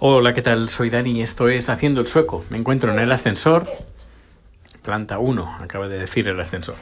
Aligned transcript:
Hola, 0.00 0.32
¿qué 0.32 0.42
tal? 0.42 0.68
Soy 0.68 0.90
Dani 0.90 1.10
y 1.10 1.22
esto 1.22 1.48
es 1.48 1.68
Haciendo 1.68 2.00
el 2.00 2.06
Sueco. 2.06 2.44
Me 2.50 2.56
encuentro 2.56 2.92
en 2.92 3.00
el 3.00 3.10
ascensor, 3.10 3.68
planta 4.84 5.18
1, 5.18 5.56
acaba 5.60 5.88
de 5.88 5.98
decir 5.98 6.28
el 6.28 6.38
ascensor. 6.38 6.76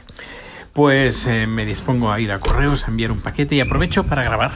Pues 0.71 1.25
eh, 1.25 1.47
me 1.47 1.65
dispongo 1.65 2.11
a 2.11 2.19
ir 2.19 2.31
a 2.31 2.37
correos, 2.37 2.83
a 2.87 2.91
enviar 2.91 3.11
un 3.11 3.19
paquete 3.19 3.55
y 3.55 3.59
aprovecho 3.59 4.03
para 4.03 4.23
grabar, 4.23 4.51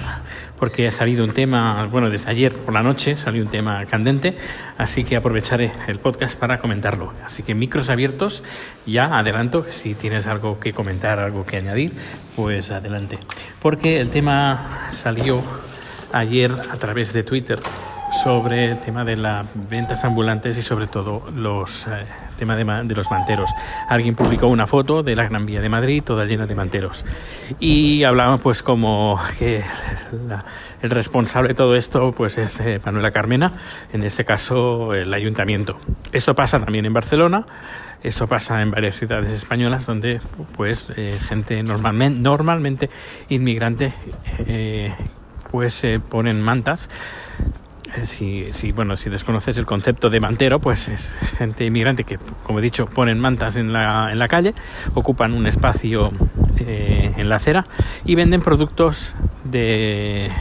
porque 0.59 0.85
ha 0.85 0.91
salido 0.91 1.23
un 1.23 1.33
tema, 1.33 1.87
bueno, 1.87 2.11
desde 2.11 2.29
ayer 2.29 2.55
por 2.55 2.75
la 2.75 2.83
noche 2.83 3.17
salió 3.17 3.41
un 3.41 3.49
tema 3.49 3.83
candente, 3.87 4.37
así 4.77 5.05
que 5.05 5.15
aprovecharé 5.15 5.71
el 5.87 5.97
podcast 5.97 6.37
para 6.37 6.59
comentarlo. 6.59 7.13
Así 7.25 7.41
que 7.41 7.55
micros 7.55 7.89
abiertos, 7.89 8.43
ya 8.85 9.17
adelanto, 9.17 9.65
si 9.71 9.95
tienes 9.95 10.27
algo 10.27 10.59
que 10.59 10.71
comentar, 10.71 11.17
algo 11.17 11.47
que 11.47 11.57
añadir, 11.57 11.93
pues 12.35 12.69
adelante. 12.69 13.17
Porque 13.59 13.99
el 13.99 14.11
tema 14.11 14.91
salió 14.91 15.41
ayer 16.13 16.51
a 16.51 16.77
través 16.77 17.11
de 17.11 17.23
Twitter 17.23 17.59
sobre 18.11 18.65
el 18.65 18.79
tema 18.79 19.03
de 19.03 19.17
las 19.17 19.45
ventas 19.69 20.03
ambulantes 20.03 20.57
y 20.57 20.61
sobre 20.61 20.87
todo 20.87 21.23
los 21.33 21.87
eh, 21.87 22.05
tema 22.41 22.55
de, 22.55 22.95
los 22.95 23.11
manteros. 23.11 23.51
Alguien 23.87 24.15
publicó 24.15 24.47
una 24.47 24.65
foto 24.65 25.03
de 25.03 25.15
la 25.15 25.25
Gran 25.27 25.45
Vía 25.45 25.61
de 25.61 25.69
Madrid 25.69 26.01
toda 26.03 26.25
llena 26.25 26.47
de 26.47 26.55
manteros 26.55 27.05
y 27.59 28.03
hablaba 28.03 28.39
pues 28.39 28.63
como 28.63 29.19
que 29.37 29.63
el 30.81 30.89
responsable 30.89 31.49
de 31.49 31.53
todo 31.53 31.75
esto 31.75 32.11
pues 32.13 32.39
es 32.39 32.59
eh, 32.59 32.81
Manuela 32.83 33.11
Carmena, 33.11 33.53
en 33.93 34.01
este 34.03 34.25
caso 34.25 34.95
el 34.95 35.13
ayuntamiento. 35.13 35.77
Esto 36.11 36.33
pasa 36.33 36.59
también 36.59 36.85
en 36.85 36.93
Barcelona. 36.93 37.45
Eso 38.01 38.25
pasa 38.25 38.59
en 38.63 38.71
varias 38.71 38.95
ciudades 38.95 39.31
españolas 39.31 39.85
donde 39.85 40.19
pues 40.57 40.91
eh, 40.95 41.15
gente 41.27 41.61
normalmente, 41.61 42.19
normalmente 42.19 42.89
inmigrante 43.29 43.93
eh, 44.47 44.95
pues 45.51 45.75
se 45.75 45.99
ponen 45.99 46.41
mantas 46.41 46.89
si, 48.05 48.51
si, 48.53 48.71
bueno, 48.71 48.97
si 48.97 49.09
desconoces 49.09 49.57
el 49.57 49.65
concepto 49.65 50.09
de 50.09 50.19
mantero, 50.19 50.59
pues 50.59 50.87
es 50.87 51.13
gente 51.37 51.65
inmigrante 51.65 52.03
que, 52.03 52.17
como 52.43 52.59
he 52.59 52.61
dicho, 52.61 52.85
ponen 52.85 53.19
mantas 53.19 53.55
en 53.55 53.73
la, 53.73 54.11
en 54.11 54.19
la 54.19 54.27
calle, 54.27 54.53
ocupan 54.93 55.33
un 55.33 55.47
espacio 55.47 56.11
eh, 56.59 57.13
en 57.17 57.29
la 57.29 57.37
acera 57.37 57.65
y 58.05 58.15
venden 58.15 58.41
productos 58.41 59.13
de, 59.43 60.31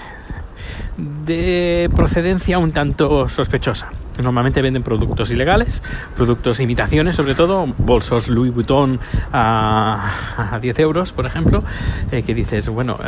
de 1.25 1.91
procedencia 1.95 2.59
un 2.59 2.73
tanto 2.73 3.29
sospechosa. 3.29 3.91
Normalmente 4.23 4.61
venden 4.61 4.83
productos 4.83 5.31
ilegales, 5.31 5.83
productos 6.15 6.61
imitaciones, 6.61 7.17
sobre 7.17 7.35
todo 7.35 7.67
bolsos 7.79 8.29
Louis 8.29 8.53
Vuitton 8.53 9.01
a, 9.33 10.51
a 10.53 10.59
10 10.59 10.79
euros, 10.81 11.13
por 11.13 11.27
ejemplo, 11.27 11.65
eh, 12.13 12.23
que 12.23 12.35
dices, 12.35 12.69
bueno, 12.69 12.99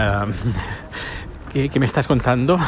¿qué, 1.52 1.68
¿qué 1.68 1.80
me 1.80 1.86
estás 1.86 2.06
contando? 2.06 2.58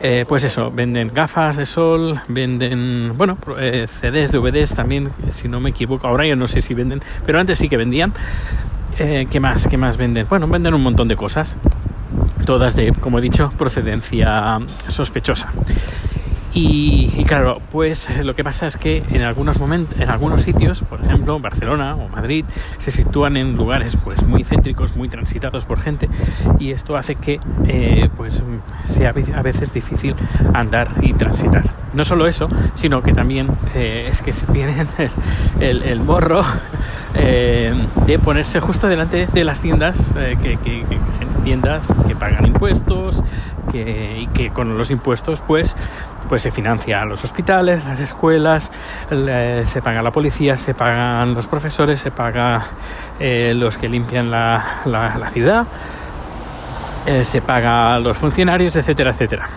Eh, 0.00 0.24
pues 0.28 0.44
eso, 0.44 0.70
venden 0.70 1.10
gafas 1.12 1.56
de 1.56 1.66
sol, 1.66 2.20
venden, 2.28 3.14
bueno, 3.16 3.36
eh, 3.58 3.86
CDs, 3.88 4.30
DVDs 4.30 4.74
también, 4.74 5.10
si 5.32 5.48
no 5.48 5.58
me 5.60 5.70
equivoco. 5.70 6.06
Ahora 6.06 6.26
yo 6.26 6.36
no 6.36 6.46
sé 6.46 6.60
si 6.60 6.72
venden, 6.72 7.02
pero 7.26 7.40
antes 7.40 7.58
sí 7.58 7.68
que 7.68 7.76
vendían. 7.76 8.12
Eh, 8.98 9.26
¿Qué 9.30 9.40
más? 9.40 9.66
¿Qué 9.66 9.76
más 9.76 9.96
venden? 9.96 10.26
Bueno, 10.28 10.46
venden 10.46 10.74
un 10.74 10.82
montón 10.82 11.08
de 11.08 11.16
cosas, 11.16 11.56
todas 12.46 12.76
de, 12.76 12.92
como 12.92 13.18
he 13.18 13.22
dicho, 13.22 13.52
procedencia 13.58 14.58
sospechosa. 14.88 15.52
Y, 16.54 17.24
claro, 17.24 17.60
pues 17.70 18.08
lo 18.24 18.34
que 18.34 18.42
pasa 18.42 18.66
es 18.66 18.76
que 18.76 19.02
en 19.10 19.22
algunos 19.22 19.60
momentos, 19.60 20.00
en 20.00 20.08
algunos 20.08 20.42
sitios, 20.42 20.82
por 20.82 21.04
ejemplo, 21.04 21.38
Barcelona 21.40 21.94
o 21.94 22.08
Madrid, 22.08 22.44
se 22.78 22.90
sitúan 22.90 23.36
en 23.36 23.56
lugares 23.56 23.96
pues 24.02 24.22
muy 24.24 24.44
céntricos, 24.44 24.96
muy 24.96 25.08
transitados 25.08 25.64
por 25.64 25.80
gente, 25.80 26.08
y 26.58 26.70
esto 26.70 26.96
hace 26.96 27.16
que 27.16 27.38
eh, 27.66 28.08
pues 28.16 28.42
sea 28.86 29.10
a 29.10 29.42
veces 29.42 29.72
difícil 29.74 30.14
andar 30.54 30.88
y 31.02 31.12
transitar. 31.12 31.64
No 31.92 32.04
solo 32.04 32.26
eso, 32.26 32.48
sino 32.74 33.02
que 33.02 33.12
también 33.12 33.48
eh, 33.74 34.08
es 34.10 34.22
que 34.22 34.32
se 34.32 34.46
tienen 34.46 34.88
el, 34.98 35.10
el, 35.60 35.82
el 35.82 36.00
morro 36.00 36.42
eh, 37.14 37.74
de 38.06 38.18
ponerse 38.18 38.60
justo 38.60 38.88
delante 38.88 39.28
de 39.32 39.44
las 39.44 39.60
tiendas, 39.60 40.14
que, 40.14 40.56
que, 40.58 40.84
que, 40.84 41.17
tiendas 41.38 41.88
que 42.06 42.14
pagan 42.14 42.46
impuestos, 42.46 43.22
que, 43.70 44.18
y 44.20 44.26
que 44.28 44.50
con 44.50 44.76
los 44.76 44.90
impuestos 44.90 45.40
pues 45.40 45.76
pues 46.28 46.42
se 46.42 46.50
financia 46.50 47.04
los 47.04 47.24
hospitales, 47.24 47.84
las 47.84 48.00
escuelas, 48.00 48.70
se 49.08 49.82
paga 49.82 50.02
la 50.02 50.10
policía, 50.10 50.56
se 50.56 50.74
pagan 50.74 51.34
los 51.34 51.46
profesores, 51.46 52.00
se 52.00 52.10
paga 52.10 52.66
eh, 53.18 53.54
los 53.56 53.76
que 53.76 53.88
limpian 53.88 54.30
la, 54.30 55.30
ciudad, 55.32 55.66
eh, 57.06 57.24
se 57.24 57.40
paga 57.40 57.94
a 57.94 58.00
los 58.00 58.16
funcionarios, 58.16 58.76
etcétera, 58.76 59.12
etcétera. 59.12 59.48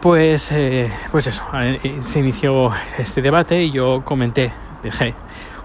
Pues, 0.00 0.52
eh, 0.52 0.92
pues 1.10 1.26
eso, 1.26 1.42
se 2.02 2.18
inició 2.18 2.70
este 2.98 3.22
debate 3.22 3.62
y 3.62 3.72
yo 3.72 4.02
comenté, 4.04 4.52
dejé 4.82 5.14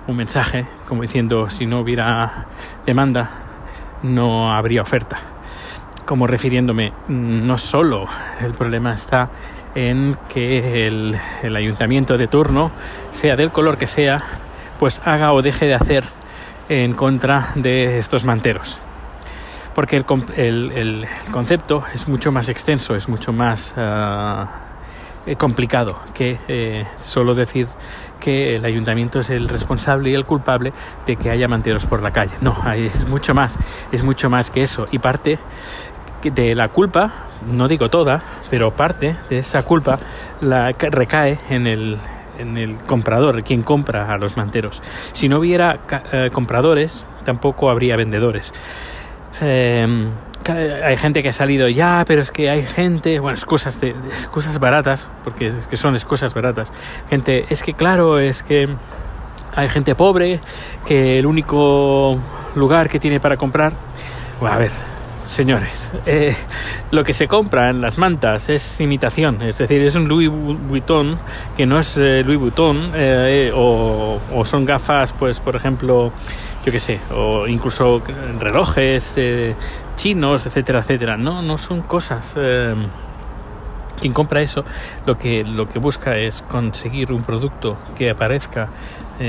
un 0.07 0.15
mensaje 0.15 0.65
como 0.87 1.01
diciendo 1.01 1.49
si 1.49 1.65
no 1.65 1.81
hubiera 1.81 2.45
demanda 2.85 3.29
no 4.03 4.51
habría 4.51 4.81
oferta 4.81 5.19
como 6.09 6.25
refiriéndome, 6.25 6.91
no 7.07 7.55
solo 7.59 8.07
el 8.41 8.53
problema 8.53 8.95
está 8.95 9.29
en 9.75 10.17
que 10.27 10.87
el, 10.87 11.15
ayuntamiento 11.55 12.17
de 12.17 12.27
turno, 12.27 12.71
sea 13.11 13.35
del 13.35 13.51
color 13.51 13.77
que 13.77 13.85
sea, 13.85 14.23
pues 14.79 14.99
haga 15.05 15.33
o 15.33 15.43
deje 15.43 15.67
de 15.67 15.75
hacer 15.75 16.03
en 16.67 16.93
contra 16.93 17.51
de 17.53 17.99
estos 17.99 18.25
manteros. 18.25 18.79
Porque 19.75 19.97
el, 19.97 20.05
el, 20.35 20.71
el 20.71 21.07
concepto 21.31 21.83
es 21.93 22.07
mucho 22.07 22.31
más 22.31 22.49
extenso, 22.49 22.95
es 22.95 23.07
mucho 23.07 23.31
más 23.31 23.75
uh, 23.77 25.35
complicado 25.37 25.99
que 26.15 26.39
eh, 26.47 26.87
solo 27.01 27.35
decir 27.35 27.67
que 28.19 28.55
el 28.55 28.65
ayuntamiento 28.65 29.19
es 29.19 29.29
el 29.29 29.47
responsable 29.49 30.09
y 30.09 30.13
el 30.13 30.25
culpable 30.25 30.73
de 31.05 31.15
que 31.15 31.29
haya 31.29 31.47
manteros 31.47 31.85
por 31.85 32.01
la 32.01 32.11
calle. 32.11 32.33
No, 32.41 32.55
es 32.73 33.07
mucho 33.07 33.33
más, 33.33 33.57
es 33.91 34.03
mucho 34.03 34.29
más 34.29 34.51
que 34.51 34.63
eso. 34.63 34.87
Y 34.91 34.99
parte 34.99 35.39
de 36.23 36.55
la 36.55 36.67
culpa, 36.69 37.11
no 37.49 37.67
digo 37.67 37.89
toda, 37.89 38.21
pero 38.49 38.71
parte 38.71 39.15
de 39.29 39.39
esa 39.39 39.63
culpa 39.63 39.99
la 40.41 40.71
recae 40.71 41.39
en 41.49 41.67
el, 41.67 41.97
en 42.37 42.57
el 42.57 42.75
comprador, 42.75 43.43
quien 43.43 43.63
compra 43.63 44.11
a 44.11 44.17
los 44.17 44.35
manteros. 44.37 44.81
Si 45.13 45.29
no 45.29 45.39
hubiera 45.39 45.79
eh, 46.11 46.29
compradores, 46.31 47.05
tampoco 47.23 47.69
habría 47.69 47.95
vendedores. 47.95 48.53
Eh, 49.41 50.09
hay 50.47 50.97
gente 50.97 51.21
que 51.21 51.29
ha 51.29 51.33
salido 51.33 51.67
ya, 51.67 52.03
pero 52.07 52.21
es 52.21 52.31
que 52.31 52.49
hay 52.49 52.63
gente, 52.63 53.19
bueno, 53.19 53.37
excusas, 53.37 53.79
de, 53.81 53.89
excusas 53.89 54.59
baratas, 54.59 55.07
porque 55.23 55.47
es 55.47 55.67
que 55.67 55.77
son 55.77 55.95
excusas 55.95 56.33
baratas. 56.33 56.71
Gente, 57.09 57.45
es 57.49 57.63
que 57.63 57.73
claro, 57.73 58.19
es 58.19 58.43
que 58.43 58.69
hay 59.55 59.69
gente 59.69 59.95
pobre, 59.95 60.39
que 60.85 61.19
el 61.19 61.25
único 61.25 62.17
lugar 62.55 62.89
que 62.89 62.99
tiene 62.99 63.19
para 63.19 63.37
comprar, 63.37 63.73
bueno, 64.39 64.55
a 64.55 64.59
ver, 64.59 64.71
señores, 65.27 65.91
eh, 66.05 66.35
lo 66.91 67.03
que 67.03 67.13
se 67.13 67.27
compra 67.27 67.69
en 67.69 67.81
las 67.81 67.97
mantas 67.97 68.49
es 68.49 68.79
imitación, 68.79 69.41
es 69.41 69.57
decir, 69.57 69.81
es 69.81 69.95
un 69.95 70.07
Louis 70.07 70.29
Vuitton 70.29 71.17
que 71.55 71.65
no 71.65 71.79
es 71.79 71.97
eh, 71.97 72.23
Louis 72.25 72.39
Vuitton 72.39 72.91
eh, 72.95 73.51
o, 73.53 74.19
o, 74.33 74.45
son 74.45 74.65
gafas, 74.65 75.13
pues 75.13 75.39
por 75.39 75.55
ejemplo, 75.55 76.11
yo 76.65 76.71
qué 76.71 76.79
sé, 76.79 76.99
o 77.13 77.47
incluso 77.47 78.01
relojes 78.39 79.13
eh, 79.17 79.55
chinos, 79.95 80.45
etcétera, 80.45 80.79
etcétera. 80.79 81.17
No, 81.17 81.41
no 81.41 81.57
son 81.57 81.81
cosas. 81.81 82.35
quien 83.99 84.13
compra 84.13 84.41
eso 84.41 84.63
lo 85.05 85.17
que, 85.17 85.43
lo 85.43 85.67
que 85.67 85.77
busca 85.77 86.15
es 86.15 86.41
conseguir 86.43 87.11
un 87.11 87.23
producto 87.23 87.77
que 87.97 88.09
aparezca 88.09 88.69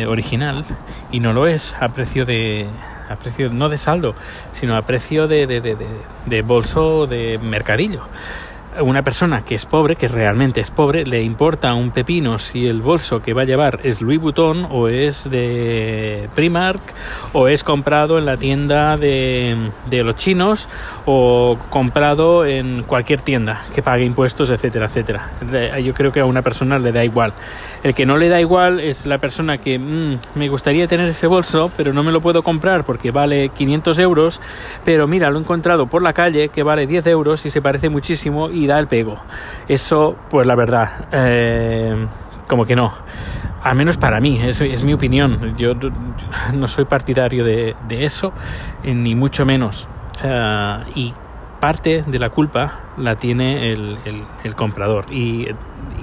original 0.06 0.64
y 1.10 1.19
no 1.19 1.32
lo 1.32 1.48
es 1.48 1.74
a 1.80 1.88
precio 1.88 2.24
de, 2.24 2.69
a 3.10 3.16
precio 3.16 3.50
no 3.50 3.69
de 3.69 3.76
saldo, 3.76 4.14
sino 4.52 4.76
a 4.76 4.82
precio 4.82 5.26
de, 5.26 5.46
de, 5.46 5.60
de, 5.60 5.76
de 6.26 6.42
bolso 6.42 7.08
de 7.08 7.38
mercadillo. 7.38 8.02
Una 8.78 9.03
persona 9.03 9.44
que 9.44 9.56
es 9.56 9.66
pobre, 9.66 9.97
que 9.97 10.06
realmente 10.06 10.60
es 10.60 10.70
pobre, 10.70 11.04
le 11.04 11.22
importa 11.22 11.75
un 11.75 11.90
pepino 11.90 12.38
si 12.38 12.69
el 12.69 12.82
bolso 12.82 13.20
que 13.20 13.34
va 13.34 13.43
a 13.43 13.44
llevar 13.44 13.81
es 13.82 14.00
Louis 14.00 14.20
Vuitton 14.20 14.64
o 14.70 14.87
es 14.87 15.28
de 15.28 16.28
Primark 16.37 16.81
o 17.32 17.49
es 17.49 17.64
comprado 17.64 18.17
en 18.17 18.26
la 18.26 18.37
tienda 18.37 18.96
de, 18.96 19.70
de 19.90 20.05
los 20.05 20.14
chinos 20.14 20.69
o 21.05 21.58
comprado 21.69 22.46
en 22.46 22.84
cualquier 22.84 23.22
tienda 23.22 23.64
que 23.75 23.82
pague 23.82 24.05
impuestos, 24.05 24.50
etcétera, 24.50 24.87
etcétera. 24.87 25.31
Yo 25.81 25.93
creo 25.93 26.12
que 26.12 26.20
a 26.20 26.25
una 26.25 26.43
persona 26.43 26.78
le 26.78 26.93
da 26.93 27.05
igual. 27.05 27.32
El 27.82 27.94
que 27.94 28.06
no 28.06 28.19
le 28.19 28.28
da 28.28 28.40
igual 28.40 28.78
es 28.78 29.05
la 29.05 29.19
persona 29.19 29.58
que 29.58 29.78
mmm, 29.78 30.19
me 30.37 30.49
gustaría 30.49 30.87
tener 30.87 31.08
ese 31.08 31.26
bolso, 31.26 31.72
pero 31.76 31.93
no 31.93 32.05
me 32.05 32.12
lo 32.12 32.20
puedo 32.20 32.43
comprar 32.43 32.84
porque 32.84 33.11
vale 33.11 33.49
500 33.49 33.99
euros, 33.99 34.40
pero 34.84 35.08
mira, 35.08 35.28
lo 35.31 35.38
he 35.38 35.40
encontrado 35.40 35.87
por 35.87 36.02
la 36.02 36.12
calle 36.12 36.50
que 36.50 36.62
vale 36.62 36.87
10 36.87 37.06
euros 37.08 37.44
y 37.46 37.50
se 37.50 37.61
parece 37.61 37.88
muchísimo 37.88 38.49
da 38.66 38.78
el 38.78 38.88
pego. 38.88 39.16
Eso, 39.68 40.16
pues 40.28 40.46
la 40.46 40.54
verdad, 40.54 41.06
eh, 41.12 42.06
como 42.48 42.64
que 42.64 42.76
no. 42.76 42.92
Al 43.62 43.76
menos 43.76 43.96
para 43.98 44.20
mí, 44.20 44.40
es, 44.42 44.60
es 44.60 44.82
mi 44.82 44.94
opinión. 44.94 45.54
Yo 45.56 45.74
no 46.54 46.66
soy 46.66 46.86
partidario 46.86 47.44
de, 47.44 47.74
eso, 47.90 48.32
ni 48.82 49.14
mucho 49.14 49.44
menos. 49.44 49.86
Uh, 50.22 50.90
y 50.94 51.14
parte 51.60 52.02
de 52.06 52.18
la 52.18 52.30
culpa 52.30 52.80
la 52.96 53.16
tiene 53.16 53.72
el, 53.72 53.98
el, 54.44 54.54
comprador. 54.54 55.04
Y, 55.10 55.48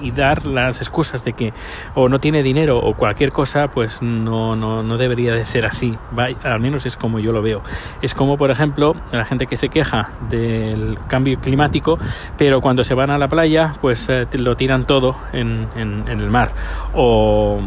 y, 0.00 0.10
dar 0.12 0.46
las 0.46 0.80
excusas 0.80 1.24
de 1.24 1.32
que 1.32 1.52
o 1.94 2.08
no 2.08 2.18
tiene 2.18 2.42
dinero 2.42 2.78
o 2.78 2.94
cualquier 2.94 3.32
cosa 3.32 3.68
pues 3.68 4.00
no, 4.00 4.56
no, 4.56 4.82
no 4.82 4.96
debería 4.96 5.34
de 5.34 5.44
ser 5.44 5.66
así. 5.66 5.96
Al 6.42 6.60
menos 6.60 6.86
es 6.86 6.96
como 6.96 7.18
yo 7.18 7.32
lo 7.32 7.42
veo. 7.42 7.62
Es 8.00 8.14
como 8.14 8.36
por 8.36 8.50
ejemplo 8.50 8.94
la 9.12 9.24
gente 9.24 9.46
que 9.46 9.56
se 9.56 9.68
queja 9.68 10.10
del 10.30 10.98
cambio 11.08 11.38
climático 11.40 11.98
pero 12.36 12.60
cuando 12.60 12.84
se 12.84 12.94
van 12.94 13.10
a 13.10 13.18
la 13.18 13.28
playa 13.28 13.74
pues 13.80 14.08
eh, 14.08 14.26
lo 14.32 14.56
tiran 14.56 14.86
todo 14.86 15.16
en, 15.32 15.68
en, 15.76 16.04
en 16.08 16.20
el 16.20 16.30
mar. 16.30 16.52
O 16.94 17.60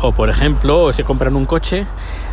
o 0.00 0.12
por 0.12 0.28
ejemplo, 0.28 0.92
se 0.92 1.04
compran 1.04 1.34
un 1.36 1.46
coche 1.46 1.86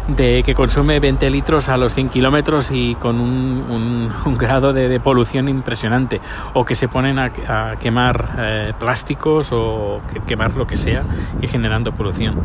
de 0.08 0.44
que 0.44 0.54
consume 0.54 1.00
20 1.00 1.30
litros 1.30 1.70
a 1.70 1.78
los 1.78 1.94
100 1.94 2.10
kilómetros 2.10 2.70
y 2.72 2.96
con 2.96 3.20
un, 3.20 4.12
grado 4.38 4.74
de, 4.74 5.00
polución 5.00 5.50
impresionante. 5.50 6.22
O 6.54 6.66
que 6.66 6.76
se 6.76 6.88
ponen 6.88 7.20
a, 7.20 7.32
quemar 7.80 8.36
eh, 8.40 8.74
plásticos 8.78 9.50
o 9.52 10.02
quemar 10.28 10.56
lo 10.56 10.66
que 10.66 10.78
sea 10.78 11.04
y 11.42 11.48
generando 11.48 11.92
polución. 11.92 12.40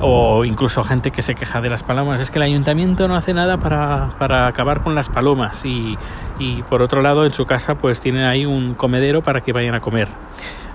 O 0.00 0.44
incluso 0.44 0.84
gente 0.84 1.10
que 1.10 1.22
se 1.22 1.34
queja 1.34 1.60
de 1.60 1.70
las 1.70 1.82
palomas. 1.82 2.20
Es 2.20 2.30
que 2.30 2.38
el 2.38 2.44
ayuntamiento 2.44 3.08
no 3.08 3.16
hace 3.16 3.34
nada 3.34 3.58
para, 3.58 4.10
para 4.18 4.46
acabar 4.46 4.82
con 4.82 4.94
las 4.94 5.08
palomas. 5.08 5.64
Y, 5.64 5.96
y 6.38 6.62
por 6.62 6.82
otro 6.82 7.02
lado, 7.02 7.24
en 7.24 7.32
su 7.32 7.46
casa 7.46 7.76
pues 7.76 8.00
tienen 8.00 8.24
ahí 8.24 8.46
un 8.46 8.74
comedero 8.74 9.22
para 9.22 9.40
que 9.40 9.52
vayan 9.52 9.74
a 9.74 9.80
comer 9.80 10.08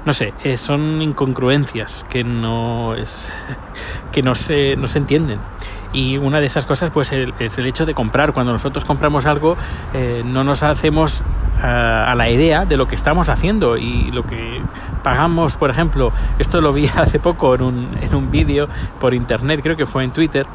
no 0.05 0.13
sé, 0.13 0.33
eh, 0.43 0.57
son 0.57 1.01
incongruencias 1.01 2.05
que 2.09 2.23
no 2.23 2.95
es 2.95 3.31
que 4.11 4.21
no 4.21 4.35
se, 4.35 4.75
no 4.75 4.87
se 4.87 4.99
entienden. 4.99 5.39
Y 5.93 6.17
una 6.17 6.39
de 6.39 6.45
esas 6.45 6.65
cosas 6.65 6.91
pues 6.91 7.11
es 7.11 7.57
el 7.57 7.67
hecho 7.67 7.85
de 7.85 7.93
comprar. 7.93 8.33
Cuando 8.33 8.51
nosotros 8.51 8.85
compramos 8.85 9.25
algo 9.25 9.57
eh, 9.93 10.21
no 10.25 10.43
nos 10.43 10.63
hacemos 10.63 11.23
eh, 11.61 11.65
a 11.65 12.15
la 12.15 12.29
idea 12.29 12.65
de 12.65 12.77
lo 12.77 12.87
que 12.87 12.95
estamos 12.95 13.29
haciendo 13.29 13.77
y 13.77 14.11
lo 14.11 14.23
que 14.23 14.61
pagamos, 15.03 15.55
por 15.55 15.69
ejemplo, 15.69 16.11
esto 16.37 16.61
lo 16.61 16.73
vi 16.73 16.87
hace 16.95 17.19
poco 17.19 17.55
en 17.55 17.61
un, 17.61 17.97
en 18.01 18.15
un 18.15 18.31
vídeo 18.31 18.67
por 18.99 19.13
internet, 19.13 19.59
creo 19.61 19.75
que 19.75 19.85
fue 19.85 20.03
en 20.03 20.11
Twitter, 20.11 20.45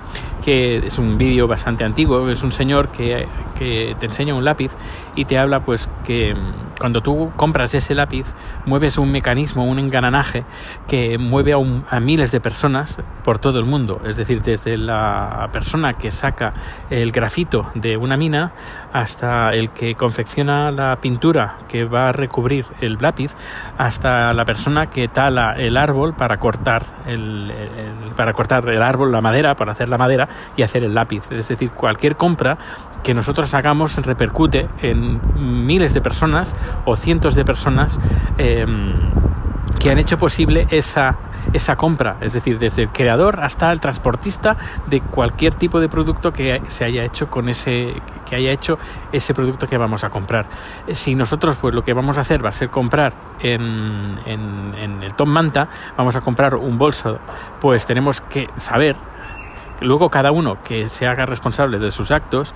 que 0.45 0.87
es 0.87 0.99
un 0.99 1.17
vídeo 1.17 1.47
bastante 1.47 1.85
antiguo, 1.85 2.29
es 2.31 2.43
un 2.43 2.53
señor 2.53 2.89
que, 2.89 3.27
que 3.59 3.97
te 3.99 4.07
enseña 4.07 4.35
un 4.35 4.45
lápiz 4.45 4.73
y 5.15 5.25
te 5.25 5.39
habla 5.39 5.61
pues 5.61 5.89
que 6.05 6.35
cuando 6.79 7.01
tú 7.01 7.31
compras 7.37 7.75
ese 7.75 7.95
lápiz 7.95 8.27
mueves 8.67 8.99
un 8.99 9.11
mecanismo, 9.11 9.65
un 9.65 9.79
engananaje 9.79 10.45
que 10.89 11.19
mueve 11.19 11.53
a, 11.53 11.57
a 11.57 12.01
miles 12.01 12.31
de 12.33 12.41
personas 12.41 12.99
por 13.25 13.39
todo 13.39 13.59
el 13.59 13.65
mundo, 13.65 14.01
es 14.07 14.17
decir, 14.17 14.43
desde 14.43 14.77
la 14.77 15.49
persona 15.53 15.95
que 15.95 16.11
saca 16.11 16.53
el 16.91 17.13
grafito 17.13 17.71
de 17.75 17.97
una 17.97 18.17
mina 18.17 18.53
hasta 18.95 19.51
el 19.51 19.71
que 19.71 19.97
confecciona 19.97 20.71
la 20.71 20.95
pintura 21.01 21.59
que 21.69 21.85
va 21.85 22.11
a 22.11 22.13
recubrir 22.13 22.65
el 22.81 22.97
lápiz, 23.01 23.35
hasta 23.77 24.33
la 24.33 24.45
persona 24.45 24.87
que 24.87 25.09
tala 25.09 25.55
el 25.59 25.77
árbol 25.77 26.15
para 26.15 26.39
cortar 26.39 26.87
el, 27.05 27.53
para 28.17 28.33
cortar 28.33 28.69
el 28.69 28.81
árbol, 28.81 29.11
la 29.11 29.21
madera, 29.21 29.57
para 29.57 29.73
hacer 29.73 29.89
la 29.89 29.99
madera 29.99 30.29
y 30.57 30.63
hacer 30.63 30.85
el 30.85 30.95
lápiz. 30.95 31.25
Es 31.33 31.49
decir, 31.49 31.73
cualquier 31.73 32.15
compra 32.15 32.57
que 33.03 33.15
nosotros 33.15 33.53
hagamos 33.55 33.97
repercute 33.97 34.69
en 34.81 35.21
miles 35.67 35.93
de 35.93 36.01
personas 36.01 36.55
o 36.85 36.95
cientos 36.95 37.35
de 37.35 37.45
personas 37.45 37.99
em, 38.39 38.95
que 39.81 39.91
han 39.91 39.99
hecho 39.99 40.19
posible 40.19 40.69
esa 40.71 41.19
esa 41.53 41.77
compra, 41.77 42.17
es 42.21 42.33
decir, 42.33 42.59
desde 42.59 42.83
el 42.83 42.89
creador 42.89 43.41
hasta 43.41 43.71
el 43.73 43.81
transportista 43.81 44.57
de 44.87 45.01
cualquier 45.01 45.55
tipo 45.55 45.81
de 45.81 45.89
producto 45.89 46.33
que 46.33 46.63
se 46.69 46.85
haya 46.85 47.05
hecho 47.05 47.29
con 47.29 47.49
ese 47.49 47.95
que 48.27 48.37
haya 48.37 48.51
hecho 48.51 48.79
ese 49.13 49.35
producto 49.35 49.67
que 49.67 49.77
vamos 49.77 50.05
a 50.05 50.11
comprar. 50.11 50.47
Si 50.93 51.15
nosotros 51.15 51.57
pues 51.57 51.75
lo 51.75 51.83
que 51.83 51.93
vamos 51.93 52.19
a 52.19 52.23
hacer 52.23 52.45
va 52.45 52.49
a 52.49 52.53
ser 52.53 52.71
comprar 52.71 53.13
en, 53.41 54.19
en, 54.27 55.03
el 55.03 55.15
Tom 55.15 55.29
Manta, 55.29 55.69
vamos 55.97 56.17
a 56.17 56.21
comprar 56.21 56.55
un 56.55 56.79
bolso, 56.79 57.19
pues 57.61 57.85
tenemos 57.87 58.21
que 58.21 58.49
saber 58.57 58.97
luego 59.81 60.09
cada 60.09 60.33
uno 60.33 60.63
que 60.63 60.89
se 60.89 61.07
haga 61.07 61.27
responsable 61.27 61.79
de 61.79 61.91
sus 61.91 62.11
actos. 62.11 62.55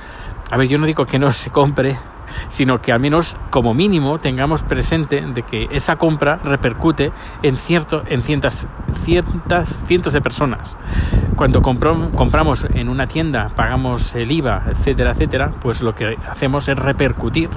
A 0.51 0.57
ver, 0.57 0.69
yo 0.69 0.79
no 0.79 0.87
digo 0.87 1.05
que 1.05 1.19
no 1.19 1.33
se 1.33 1.51
compre 1.51 1.99
sino 2.49 2.81
que 2.81 2.93
al 2.93 3.01
menos 3.01 3.37
como 3.51 3.75
mínimo 3.75 4.19
tengamos 4.19 4.63
presente 4.63 5.21
de 5.21 5.43
que 5.43 5.67
esa 5.71 5.97
compra 5.97 6.37
repercute 6.45 7.13
en, 7.43 7.57
cierto, 7.57 8.03
en 8.07 8.23
cientos, 8.23 8.67
cientos 9.87 10.13
de 10.13 10.21
personas. 10.21 10.77
Cuando 11.37 11.63
compramos 11.63 12.67
en 12.75 12.89
una 12.89 13.07
tienda, 13.07 13.49
pagamos 13.55 14.15
el 14.15 14.31
IVA, 14.31 14.65
etcétera, 14.71 15.13
etcétera, 15.13 15.51
pues 15.61 15.83
lo 15.83 15.95
que 15.95 16.17
hacemos 16.29 16.69
es 16.69 16.79
repercutir 16.79 17.51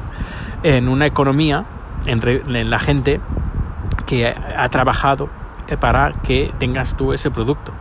en 0.63 0.87
una 0.87 1.05
economía, 1.05 1.65
en 2.05 2.69
la 2.69 2.79
gente 2.79 3.19
que 4.05 4.27
ha 4.27 4.69
trabajado 4.69 5.29
para 5.79 6.11
que 6.23 6.51
tengas 6.59 6.95
tú 6.97 7.13
ese 7.13 7.31
producto 7.31 7.73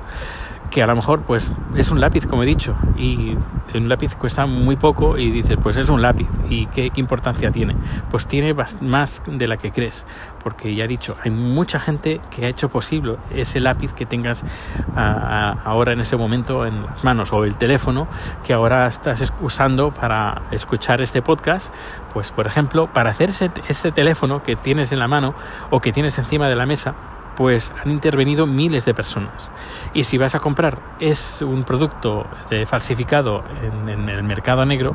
que 0.70 0.82
a 0.82 0.86
lo 0.86 0.94
mejor 0.94 1.22
pues 1.22 1.50
es 1.74 1.90
un 1.90 2.00
lápiz, 2.00 2.26
como 2.26 2.44
he 2.44 2.46
dicho, 2.46 2.74
y 2.96 3.36
un 3.74 3.88
lápiz 3.88 4.14
cuesta 4.14 4.46
muy 4.46 4.76
poco 4.76 5.18
y 5.18 5.30
dices, 5.30 5.58
pues 5.60 5.76
es 5.76 5.88
un 5.88 6.00
lápiz, 6.00 6.28
¿y 6.48 6.66
qué, 6.66 6.90
importancia 6.94 7.50
tiene? 7.50 7.74
Pues 8.10 8.26
tiene 8.26 8.54
más 8.80 9.20
de 9.26 9.48
la 9.48 9.56
que 9.56 9.72
crees, 9.72 10.06
porque 10.42 10.74
ya 10.74 10.84
he 10.84 10.88
dicho, 10.88 11.16
hay 11.24 11.30
mucha 11.30 11.80
gente 11.80 12.20
que 12.30 12.46
ha 12.46 12.48
hecho 12.48 12.68
posible 12.68 13.16
ese 13.34 13.60
lápiz 13.60 13.92
que 13.92 14.06
tengas 14.06 14.44
ahora 14.94 15.92
en 15.92 16.00
ese 16.00 16.16
momento 16.16 16.64
en 16.64 16.84
las 16.84 17.02
manos, 17.04 17.32
o 17.32 17.44
el 17.44 17.56
teléfono 17.56 18.06
que 18.44 18.52
ahora 18.52 18.86
estás 18.86 19.32
usando 19.40 19.92
para 19.92 20.42
escuchar 20.52 21.00
este 21.02 21.20
podcast, 21.22 21.74
pues 22.12 22.30
por 22.30 22.46
ejemplo, 22.46 22.86
para 22.92 23.10
hacer 23.10 23.30
ese 23.30 23.92
teléfono 23.92 24.42
que 24.42 24.56
tienes 24.56 24.92
en 24.92 24.98
la 24.98 25.08
mano 25.08 25.34
o 25.70 25.80
que 25.80 25.92
tienes 25.92 26.18
encima 26.18 26.48
de 26.48 26.54
la 26.54 26.66
mesa, 26.66 26.94
pues 27.40 27.72
han 27.82 27.90
intervenido 27.90 28.46
miles 28.46 28.84
de 28.84 28.92
personas. 28.92 29.50
Y 29.94 30.04
si 30.04 30.18
vas 30.18 30.34
a 30.34 30.40
comprar 30.40 30.78
es 31.00 31.40
un 31.40 31.64
producto 31.64 32.26
falsificado 32.66 33.42
en, 33.62 34.10
el 34.10 34.22
mercado 34.24 34.66
negro, 34.66 34.94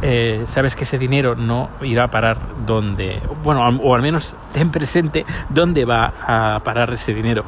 eh, 0.00 0.44
sabes 0.46 0.74
que 0.74 0.84
ese 0.84 0.96
dinero 0.96 1.34
no 1.34 1.68
irá 1.82 2.04
a 2.04 2.08
parar 2.10 2.38
donde, 2.64 3.20
bueno, 3.44 3.68
o 3.82 3.94
al 3.94 4.00
menos 4.00 4.34
ten 4.54 4.70
presente 4.70 5.26
dónde 5.50 5.84
va 5.84 6.14
a 6.26 6.60
parar 6.60 6.90
ese 6.94 7.12
dinero. 7.12 7.44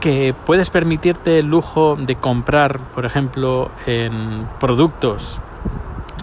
Que 0.00 0.34
puedes 0.46 0.70
permitirte 0.70 1.40
el 1.40 1.44
lujo 1.48 1.96
de 1.96 2.16
comprar, 2.16 2.78
por 2.94 3.04
ejemplo, 3.04 3.70
en 3.84 4.48
productos 4.60 5.38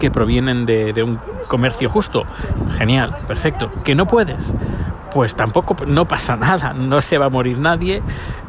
que 0.00 0.10
provienen 0.10 0.66
de, 0.66 0.92
de, 0.92 1.04
un 1.04 1.20
comercio 1.46 1.88
justo. 1.90 2.24
Genial, 2.72 3.14
perfecto. 3.28 3.70
Que 3.84 3.94
no 3.94 4.06
puedes 4.06 4.52
pues 5.12 5.34
tampoco 5.34 5.76
no 5.86 6.04
pasa 6.06 6.36
nada, 6.36 6.72
no 6.72 7.00
se 7.00 7.18
va 7.18 7.26
a 7.26 7.28
morir 7.28 7.58
nadie, 7.58 8.02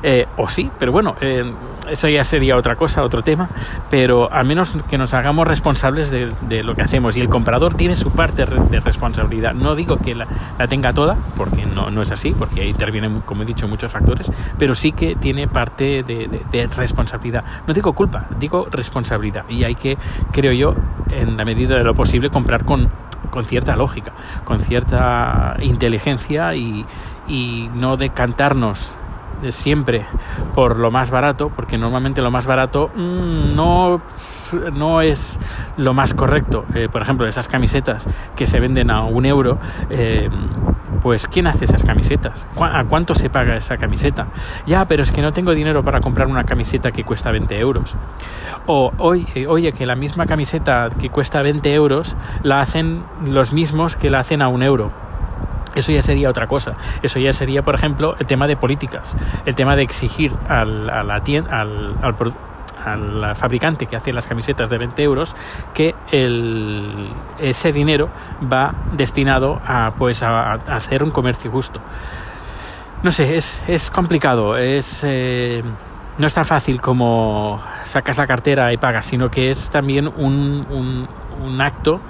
eh, 0.04 0.26
o 0.38 0.48
sí, 0.48 0.70
pero 0.78 0.92
bueno, 0.92 1.16
eh, 1.22 1.44
eso 1.90 2.08
ya 2.08 2.24
sería 2.24 2.58
otra 2.58 2.76
cosa, 2.76 3.04
otro 3.04 3.22
tema, 3.22 3.50
pero 3.90 4.32
al 4.32 4.46
menos 4.46 4.76
que 4.90 4.98
nos 4.98 5.14
hagamos 5.14 5.48
responsables 5.48 6.12
de, 6.12 6.64
lo 6.64 6.76
que 6.76 6.84
hacemos 6.84 7.18
y 7.18 7.22
el 7.22 7.30
comprador 7.30 7.76
tiene 7.76 7.96
su 7.96 8.12
parte 8.12 8.46
de 8.46 8.80
responsabilidad. 8.80 9.54
No 9.54 9.74
digo 9.76 9.98
que 9.98 10.14
la, 10.14 10.28
tenga 10.70 10.94
toda, 10.94 11.16
porque 11.36 11.66
no, 11.66 11.90
no, 11.90 12.02
es 12.02 12.12
así, 12.12 12.32
porque 12.38 12.62
ahí 12.62 12.70
intervienen, 12.70 13.22
como 13.22 13.44
he 13.44 13.46
dicho, 13.46 13.68
muchos 13.68 13.92
factores, 13.92 14.32
pero 14.58 14.76
sí 14.76 14.92
que 14.92 15.16
tiene 15.16 15.48
parte 15.48 16.04
de 16.04 16.70
responsabilidad. 16.76 17.44
No 17.68 17.74
digo 17.74 17.94
culpa, 17.94 18.28
digo 18.40 18.68
responsabilidad 18.70 19.46
y 19.50 19.64
hay 19.64 19.76
que, 19.76 19.98
creo 20.32 20.54
yo, 20.54 20.76
en 21.10 21.38
la 21.38 21.46
medida 21.46 21.76
de 21.78 21.84
lo 21.84 21.94
posible, 21.94 22.30
comprar 22.30 22.66
con 22.66 22.90
con 23.30 23.46
cierta 23.46 23.76
lógica, 23.76 24.14
con 24.44 24.62
cierta 24.62 25.56
inteligencia 25.62 26.51
y, 26.56 26.86
no 27.74 27.96
decantarnos 27.96 28.94
siempre 29.50 30.06
por 30.54 30.78
lo 30.78 30.92
más 30.92 31.10
barato, 31.10 31.50
porque 31.50 31.78
normalmente 31.78 32.22
lo 32.22 32.30
más 32.30 32.46
barato 32.46 32.92
mm, 32.94 33.56
no, 33.56 34.02
no 34.74 35.02
es 35.02 35.40
lo 35.78 35.94
más 35.94 36.14
correcto. 36.14 36.66
Eh, 36.76 36.90
por 36.92 37.02
ejemplo, 37.02 37.26
esas 37.28 37.48
camisetas 37.48 38.08
que 38.36 38.48
se 38.48 38.60
venden 38.60 38.92
a 38.92 39.04
un 39.04 39.26
euro, 39.26 39.58
eh, 39.90 40.30
pues 41.02 41.28
¿quién 41.28 41.48
hace 41.48 41.66
esas 41.66 41.84
camisetas? 41.84 42.48
¿A 42.60 42.84
cuánto 42.86 43.16
se 43.16 43.30
paga 43.30 43.56
esa 43.56 43.78
camiseta? 43.78 44.28
Ya, 44.66 44.86
pero 44.86 45.04
es 45.04 45.12
que 45.12 45.22
no 45.22 45.34
tengo 45.34 45.54
dinero 45.54 45.84
para 45.84 46.00
comprar 46.00 46.28
una 46.28 46.44
camiseta 46.44 46.92
que 46.92 47.04
cuesta 47.04 47.32
20 47.32 47.60
euros. 47.60 47.96
O 48.68 48.92
oye, 49.00 49.48
oye, 49.48 49.74
que 49.74 49.86
la 49.86 49.96
misma 49.96 50.26
camiseta 50.26 50.90
que 51.00 51.10
cuesta 51.10 51.42
20 51.42 51.74
euros 51.74 52.16
la 52.44 52.62
hacen 52.62 53.04
los 53.26 53.52
mismos 53.54 53.96
que 53.96 54.10
la 54.10 54.20
hacen 54.20 54.42
a 54.42 54.48
un 54.48 54.64
euro. 54.64 54.92
Eso 55.76 55.92
ya 55.92 56.02
sería 56.02 56.30
otra 56.30 56.48
cosa. 56.48 56.74
Eso 57.02 57.20
ya 57.20 57.32
sería, 57.32 57.62
por 57.62 57.76
ejemplo, 57.76 58.16
el 58.20 58.26
tema 58.26 58.48
de 58.48 58.58
políticas, 58.58 59.16
el 59.46 59.56
tema 59.56 59.76
de 59.76 59.84
exigir 59.84 60.32
al, 60.48 60.90
a 60.90 61.04
la 61.04 61.22
al, 61.50 61.96
al, 62.84 63.36
fabricante 63.36 63.86
que 63.86 63.96
hace 63.96 64.12
las 64.12 64.28
camisetas 64.28 64.70
de 64.70 64.78
20 64.78 65.04
euros 65.04 65.36
que 65.74 65.94
el, 66.12 67.10
ese 67.40 67.72
dinero 67.72 68.10
va 68.52 68.74
destinado 68.94 69.62
a, 69.66 69.92
pues, 69.98 70.24
a, 70.24 70.54
hacer 70.54 71.04
un 71.04 71.12
comercio 71.12 71.52
justo. 71.52 71.80
No 73.04 73.12
sé, 73.12 73.36
es, 73.36 73.64
es 73.68 73.90
complicado, 73.90 74.58
es, 74.58 75.04
eh, 75.04 75.64
no 76.18 76.28
es 76.28 76.34
tan 76.34 76.46
fácil 76.46 76.82
como 76.82 77.62
sacas 77.84 78.18
la 78.18 78.28
cartera 78.28 78.74
y 78.74 78.78
pagas, 78.78 79.06
sino 79.06 79.30
que 79.30 79.50
es 79.50 79.70
también 79.70 80.08
un, 80.08 81.08
un 81.42 81.62
acto 81.62 82.02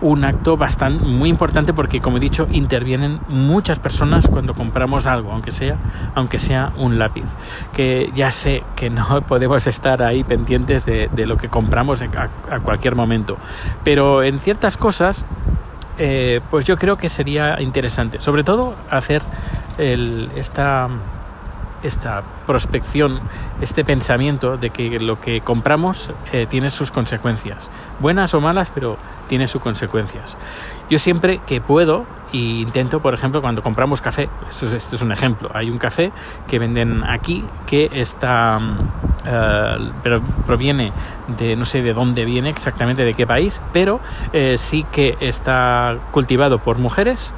un 0.00 0.24
acto 0.24 0.56
bastante 0.56 1.04
muy 1.04 1.28
importante 1.28 1.72
porque 1.72 2.00
como 2.00 2.16
he 2.16 2.20
dicho 2.20 2.48
intervienen 2.50 3.20
muchas 3.28 3.78
personas 3.78 4.26
cuando 4.26 4.54
compramos 4.54 5.06
algo 5.06 5.32
aunque 5.32 5.50
sea 5.50 5.76
aunque 6.14 6.38
sea 6.38 6.72
un 6.76 6.98
lápiz. 6.98 7.24
Que 7.72 8.10
ya 8.14 8.30
sé 8.30 8.62
que 8.76 8.90
no 8.90 9.22
podemos 9.28 9.66
estar 9.66 10.02
ahí 10.02 10.24
pendientes 10.24 10.84
de, 10.84 11.08
lo 11.26 11.36
que 11.36 11.48
compramos 11.48 12.02
a, 12.02 12.60
cualquier 12.60 12.94
momento. 12.94 13.36
Pero 13.84 14.22
en 14.22 14.38
ciertas 14.38 14.76
cosas 14.76 15.24
eh, 15.98 16.40
pues 16.50 16.64
yo 16.64 16.76
creo 16.76 16.96
que 16.96 17.08
sería 17.08 17.60
interesante. 17.60 18.20
Sobre 18.20 18.42
todo 18.42 18.74
hacer 18.90 19.22
el, 19.76 20.30
esta 20.34 20.88
esta 21.82 22.22
prospección, 22.46 23.20
este 23.60 23.84
pensamiento 23.84 24.56
de 24.56 24.70
que 24.70 24.98
lo 24.98 25.20
que 25.20 25.40
compramos 25.40 26.10
eh, 26.32 26.46
tiene 26.48 26.70
sus 26.70 26.90
consecuencias, 26.90 27.70
buenas 28.00 28.34
o 28.34 28.40
malas, 28.40 28.70
pero 28.70 28.96
tiene 29.28 29.48
sus 29.48 29.62
consecuencias. 29.62 30.36
Yo 30.88 30.98
siempre 30.98 31.40
que 31.46 31.60
puedo 31.60 32.04
y 32.32 32.60
intento, 32.62 33.00
por 33.00 33.14
ejemplo, 33.14 33.40
cuando 33.40 33.62
compramos 33.62 34.00
café, 34.00 34.28
esto 34.50 34.76
es, 34.76 35.02
un 35.02 35.12
ejemplo, 35.12 35.50
hay 35.54 35.70
un 35.70 35.78
café 35.78 36.12
que 36.46 36.58
venden 36.58 37.02
aquí 37.04 37.44
que 37.66 37.88
está, 37.92 38.58
eh, 39.24 39.90
pero 40.02 40.20
proviene 40.46 40.92
de 41.38 41.56
no 41.56 41.64
sé 41.64 41.82
de 41.82 41.92
dónde 41.92 42.24
viene 42.24 42.50
exactamente, 42.50 43.04
de 43.04 43.14
qué 43.14 43.26
país, 43.26 43.60
pero 43.72 44.00
eh, 44.32 44.56
sí 44.58 44.84
que 44.92 45.16
está 45.20 45.96
cultivado 46.10 46.58
por 46.58 46.78
mujeres, 46.78 47.34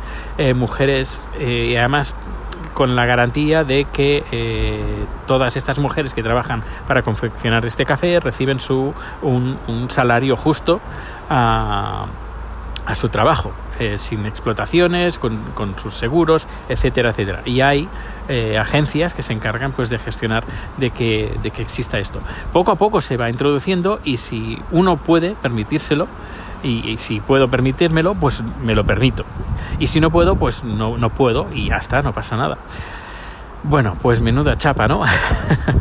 mujeres 0.55 1.21
y 1.39 1.77
además 1.77 2.15
con 2.75 2.97
la 2.97 3.07
garantía 3.07 3.65
de 3.65 3.85
que 3.85 4.25
eh, 4.33 5.05
todas 5.27 5.57
estas 5.57 5.79
mujeres 5.79 6.15
que 6.15 6.23
trabajan 6.23 6.63
para 6.87 7.03
confeccionar 7.03 7.65
este 7.67 7.85
café 7.85 8.21
reciben 8.21 8.61
su, 8.61 8.95
un, 9.23 9.89
salario 9.89 10.37
justo 10.37 10.81
a, 11.29 12.07
su 12.95 13.09
trabajo, 13.09 13.53
eh, 13.79 13.97
sin 13.99 14.27
explotaciones, 14.27 15.19
con, 15.19 15.39
sus 15.81 15.95
seguros, 15.95 16.47
etcétera, 16.69 17.11
etcétera. 17.11 17.43
Y 17.45 17.61
hay 17.61 17.89
eh, 18.29 18.59
agencias 18.59 19.15
que 19.15 19.23
se 19.23 19.33
encargan 19.33 19.73
pues 19.73 19.89
de 19.89 19.99
gestionar 19.99 20.45
de 20.77 20.91
que, 20.91 21.33
de 21.43 21.51
que 21.51 21.63
exista 21.63 21.99
esto. 21.99 22.21
Poco 22.53 22.73
a 22.73 22.77
poco 22.77 23.01
se 23.01 23.17
va 23.17 23.31
introduciendo 23.31 24.01
y 24.05 24.17
si 24.17 24.61
uno 24.73 24.97
puede 24.97 25.35
permitírselo, 25.41 26.09
y, 26.63 26.97
si 26.97 27.21
puedo 27.21 27.49
permitírmelo, 27.49 28.15
pues 28.15 28.43
me 28.63 28.75
lo 28.75 28.85
permito. 28.85 29.25
Y 29.79 29.89
si 29.89 30.01
no 30.01 30.11
puedo, 30.11 30.37
pues 30.37 30.65
no, 30.65 30.97
no 30.99 31.11
puedo 31.11 31.49
y 31.53 31.69
ya 31.69 31.77
está, 31.77 32.03
no 32.03 32.13
pasa 32.13 32.37
nada. 32.37 32.59
Bueno, 33.65 33.95
pues 34.01 34.21
menuda 34.21 34.57
chapa, 34.57 34.89
¿no? 34.89 35.03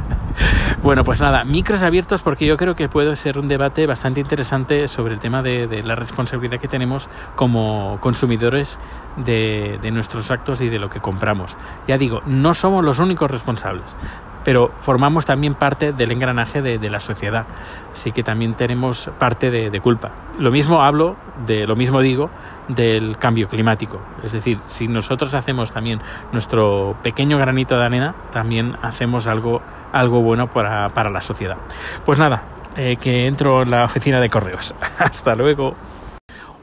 bueno, 0.84 1.04
pues 1.04 1.20
nada, 1.20 1.44
micros 1.44 1.82
abiertos 1.82 2.22
porque 2.22 2.46
yo 2.46 2.56
creo 2.58 2.76
que 2.76 2.90
puede 2.90 3.16
ser 3.16 3.40
un 3.40 3.48
debate 3.48 3.88
bastante 3.88 4.20
interesante 4.20 4.88
sobre 4.88 5.16
el 5.16 5.20
tema 5.20 5.42
de, 5.42 5.82
la 5.84 5.96
responsabilidad 5.96 6.60
que 6.60 6.68
tenemos 6.68 7.10
como 7.36 7.98
consumidores 8.00 8.80
de, 9.18 9.80
de, 9.82 9.92
nuestros 9.92 10.30
actos 10.30 10.62
y 10.62 10.70
de 10.70 10.78
lo 10.78 10.90
que 10.90 11.00
compramos. 11.00 11.58
Ya 11.88 11.98
digo, 11.98 12.22
no 12.28 12.54
somos 12.54 12.86
los 12.86 13.00
únicos 13.00 13.32
responsables 13.32 13.96
pero 14.44 14.72
formamos 14.80 15.26
también 15.26 15.56
parte 15.56 15.94
del 15.94 16.12
engranaje 16.12 16.62
de, 16.62 16.90
la 16.90 17.00
sociedad, 17.00 17.46
así 17.94 18.12
que 18.12 18.24
también 18.24 18.56
tenemos 18.56 19.10
parte 19.20 19.50
de, 19.50 19.82
culpa. 19.82 20.12
Lo 20.40 20.52
mismo 20.52 20.82
hablo, 20.82 21.16
de 21.46 21.66
lo 21.66 21.76
mismo 21.76 22.02
digo, 22.02 22.30
del 22.68 23.18
cambio 23.18 23.48
climático, 23.48 24.02
es 24.24 24.32
decir, 24.32 24.60
si 24.68 24.88
nosotros 24.88 25.34
hacemos 25.34 25.72
también 25.72 26.00
nuestro 26.32 26.98
pequeño 27.02 27.38
granito 27.38 27.76
de 27.76 27.86
arena, 27.86 28.16
también 28.32 28.76
hacemos 28.82 29.28
algo, 29.28 29.62
algo 29.92 30.22
bueno 30.22 30.48
para, 30.48 30.90
para 30.90 31.10
la 31.10 31.22
sociedad. 31.22 31.58
Pues 32.06 32.20
nada, 32.20 32.44
eh, 32.76 32.98
que 32.98 33.28
entro 33.28 33.64
en 33.64 33.72
la 33.72 33.86
oficina 33.86 34.20
de 34.20 34.30
correos. 34.30 34.74
Hasta 35.00 35.34
luego. 35.34 35.76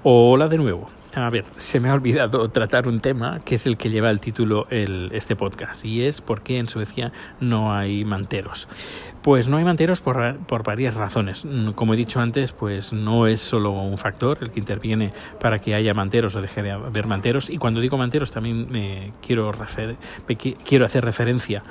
Hola 0.02 0.48
de 0.48 0.58
nuevo. 0.58 0.97
A 1.26 1.30
ver, 1.30 1.44
se 1.56 1.80
me 1.80 1.88
ha 1.88 1.94
olvidado 1.94 2.48
tratar 2.52 2.86
un 2.86 3.00
tema 3.00 3.40
que 3.44 3.56
es 3.56 3.66
el 3.66 3.76
que 3.76 3.90
lleva 3.90 4.08
el 4.10 4.20
título 4.20 4.68
este 4.70 5.34
podcast 5.34 5.84
y 5.84 6.04
es 6.04 6.20
por 6.20 6.42
qué 6.42 6.58
en 6.58 6.68
Suecia 6.68 7.12
no 7.40 7.74
hay 7.74 8.04
manteros. 8.04 8.68
Pues 9.22 9.48
no 9.48 9.56
hay 9.56 9.64
manteros 9.64 10.00
por, 10.00 10.36
por, 10.46 10.62
varias 10.62 10.94
razones. 10.94 11.44
Como 11.74 11.94
he 11.94 11.96
dicho 11.96 12.20
antes, 12.20 12.52
pues 12.52 12.92
no 12.92 13.26
es 13.26 13.40
solo 13.40 13.72
un 13.72 13.98
factor 13.98 14.38
el 14.40 14.52
que 14.52 14.60
interviene 14.60 15.12
para 15.40 15.58
que 15.60 15.74
haya 15.74 15.92
manteros 15.92 16.36
o 16.36 16.40
deje 16.40 16.62
de 16.62 16.70
haber 16.70 17.06
manteros. 17.06 17.50
Y 17.50 17.58
cuando 17.58 17.80
digo 17.80 17.98
manteros 17.98 18.30
también 18.30 18.70
me 18.70 19.12
quiero, 19.20 19.50
refer, 19.50 19.96
quiero 20.64 20.84
hacer 20.84 21.04
referencia 21.04 21.64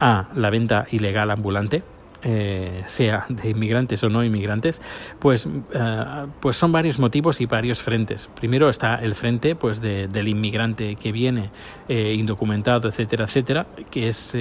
a 0.00 0.28
la 0.34 0.50
venta 0.50 0.86
ilegal 0.90 1.30
ambulante 1.30 1.82
eh, 2.22 2.82
sea 2.86 3.26
de 3.28 3.50
inmigrantes 3.50 4.02
o 4.02 4.08
no 4.08 4.24
inmigrantes, 4.24 4.82
pues, 5.18 5.48
eh, 5.72 6.26
pues 6.40 6.56
son 6.56 6.72
varios 6.72 6.98
motivos 6.98 7.40
y 7.40 7.46
varios 7.46 7.80
frentes. 7.80 8.28
Primero 8.34 8.68
está 8.68 8.96
el 8.96 9.14
frente 9.14 9.54
pues 9.54 9.80
del 9.80 10.28
inmigrante 10.28 10.96
que 10.96 11.12
viene 11.12 11.50
eh, 11.88 12.14
indocumentado, 12.14 12.88
etcétera, 12.88 13.24
etcétera, 13.24 13.66
que 13.90 14.08
es, 14.08 14.36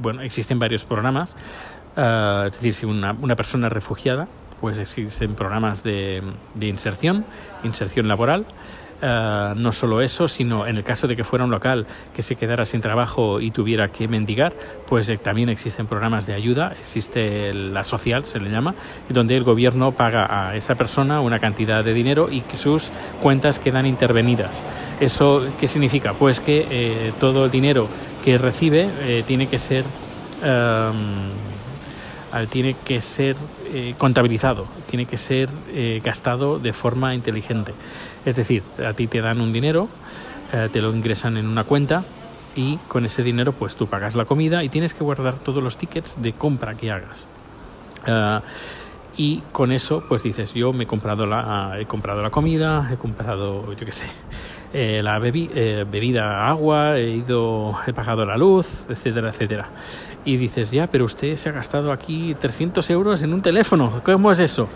bueno, 0.00 0.22
existen 0.22 0.58
varios 0.58 0.84
programas, 0.84 1.36
es 1.96 2.52
decir, 2.52 2.74
si 2.74 2.86
una, 2.86 3.12
una 3.12 3.36
persona 3.36 3.68
refugiada, 3.68 4.26
pues 4.60 4.78
existen 4.78 5.34
programas 5.34 5.82
de, 5.82 6.22
de 6.54 6.66
inserción, 6.66 7.24
inserción 7.62 8.08
laboral, 8.08 8.46
eh, 9.02 9.52
no 9.56 9.72
solo 9.72 10.00
eso, 10.00 10.28
sino 10.28 10.66
en 10.66 10.76
el 10.76 10.84
caso 10.84 11.06
de 11.06 11.16
que 11.16 11.24
fuera 11.24 11.44
un 11.44 11.50
local 11.50 11.86
que 12.14 12.22
se 12.22 12.36
quedara 12.36 12.64
sin 12.64 12.80
trabajo 12.80 13.40
y 13.40 13.50
tuviera 13.50 13.88
que 13.88 14.08
mendigar, 14.08 14.54
pues 14.86 15.08
eh, 15.08 15.16
también 15.16 15.48
existen 15.48 15.86
programas 15.86 16.26
de 16.26 16.34
ayuda, 16.34 16.72
existe 16.78 17.52
la 17.52 17.84
social, 17.84 18.24
se 18.24 18.40
le 18.40 18.50
llama, 18.50 18.74
donde 19.08 19.36
el 19.36 19.44
gobierno 19.44 19.92
paga 19.92 20.48
a 20.48 20.56
esa 20.56 20.74
persona 20.74 21.20
una 21.20 21.38
cantidad 21.38 21.84
de 21.84 21.92
dinero 21.92 22.28
y 22.30 22.40
que 22.40 22.56
sus 22.56 22.90
cuentas 23.20 23.58
quedan 23.58 23.86
intervenidas. 23.86 24.62
¿Eso 25.00 25.46
qué 25.60 25.68
significa? 25.68 26.12
Pues 26.14 26.40
que 26.40 26.66
eh, 26.70 27.12
todo 27.20 27.44
el 27.46 27.50
dinero 27.50 27.88
que 28.24 28.38
recibe 28.38 28.88
tiene 29.26 29.48
que 29.48 29.58
ser 29.58 29.84
tiene 32.50 32.74
que 32.84 33.00
ser 33.00 33.36
eh, 33.72 33.94
contabilizado, 33.96 34.66
tiene 34.88 35.06
que 35.06 35.18
ser 35.18 35.48
eh, 35.68 36.00
gastado 36.04 36.58
de 36.58 36.72
forma 36.72 37.14
inteligente. 37.14 37.74
Es 38.24 38.36
decir, 38.36 38.62
a 38.84 38.92
ti 38.92 39.06
te 39.06 39.20
dan 39.20 39.40
un 39.40 39.52
dinero, 39.52 39.88
eh, 40.52 40.68
te 40.72 40.80
lo 40.80 40.92
ingresan 40.92 41.36
en 41.36 41.46
una 41.46 41.64
cuenta 41.64 42.02
y 42.56 42.76
con 42.88 43.04
ese 43.04 43.22
dinero 43.22 43.52
pues 43.52 43.76
tú 43.76 43.86
pagas 43.86 44.14
la 44.16 44.24
comida 44.24 44.64
y 44.64 44.68
tienes 44.68 44.94
que 44.94 45.04
guardar 45.04 45.34
todos 45.34 45.62
los 45.62 45.76
tickets 45.76 46.20
de 46.20 46.32
compra 46.32 46.74
que 46.74 46.90
hagas. 46.90 47.26
y 49.16 49.42
con 49.52 49.70
eso 49.72 50.04
pues 50.08 50.22
dices 50.22 50.54
yo 50.54 50.72
me 50.72 50.84
he 50.84 50.86
comprado 50.86 51.24
la 51.24 51.76
he 51.80 51.86
comprado 51.86 52.20
la 52.20 52.30
comida 52.30 52.90
he 52.92 52.96
comprado 52.96 53.72
yo 53.72 53.86
qué 53.86 53.92
sé 53.92 54.06
la 54.74 55.20
bebida 55.20 56.48
agua 56.48 56.98
he 56.98 57.10
ido 57.10 57.76
he 57.86 57.92
pagado 57.92 58.24
la 58.24 58.36
luz 58.36 58.84
etcétera 58.88 59.30
etcétera 59.30 59.68
y 60.24 60.36
dices, 60.36 60.70
ya, 60.70 60.86
pero 60.86 61.04
usted 61.04 61.36
se 61.36 61.50
ha 61.50 61.52
gastado 61.52 61.92
aquí 61.92 62.34
300 62.34 62.88
euros 62.90 63.22
en 63.22 63.34
un 63.34 63.42
teléfono, 63.42 64.00
¿cómo 64.02 64.30
es 64.30 64.38
eso? 64.38 64.68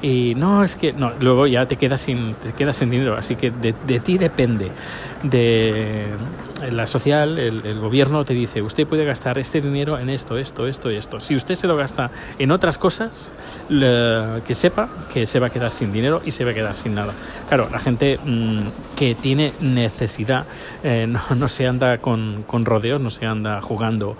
Y 0.00 0.34
no, 0.36 0.62
es 0.62 0.76
que, 0.76 0.92
no, 0.92 1.12
luego 1.20 1.46
ya 1.46 1.66
te 1.66 1.76
quedas 1.76 2.00
sin, 2.02 2.34
te 2.34 2.52
quedas 2.52 2.76
sin 2.76 2.90
dinero, 2.90 3.16
así 3.16 3.34
que 3.34 3.50
de, 3.50 3.74
de 3.86 4.00
ti 4.00 4.18
depende. 4.18 4.70
De 5.22 6.06
la 6.70 6.86
social, 6.86 7.38
el, 7.38 7.80
gobierno 7.80 8.24
te 8.24 8.34
dice, 8.34 8.62
usted 8.62 8.86
puede 8.86 9.04
gastar 9.04 9.38
este 9.38 9.60
dinero 9.60 9.98
en 9.98 10.10
esto, 10.10 10.38
esto, 10.38 10.66
esto 10.66 10.90
y 10.90 10.96
esto. 10.96 11.18
Si 11.20 11.34
usted 11.34 11.56
se 11.56 11.66
lo 11.66 11.76
gasta 11.76 12.10
en 12.38 12.50
otras 12.52 12.78
cosas, 12.78 13.32
que 13.68 14.54
sepa 14.54 14.88
que 15.12 15.26
se 15.26 15.40
va 15.40 15.48
a 15.48 15.50
quedar 15.50 15.70
sin 15.70 15.92
dinero 15.92 16.22
y 16.24 16.30
se 16.30 16.44
va 16.44 16.52
a 16.52 16.54
quedar 16.54 16.74
sin 16.74 16.94
nada. 16.94 17.14
Claro, 17.48 17.68
la 17.70 17.80
gente 17.80 18.18
mm, 18.24 18.94
que 18.96 19.14
tiene 19.14 19.41
necesidad 19.60 20.46
eh, 20.82 21.06
no, 21.36 21.48
se 21.48 21.66
anda 21.66 21.98
con, 21.98 22.44
rodeos, 22.64 23.00
no 23.00 23.10
se 23.10 23.26
anda 23.26 23.60
jugando 23.60 24.16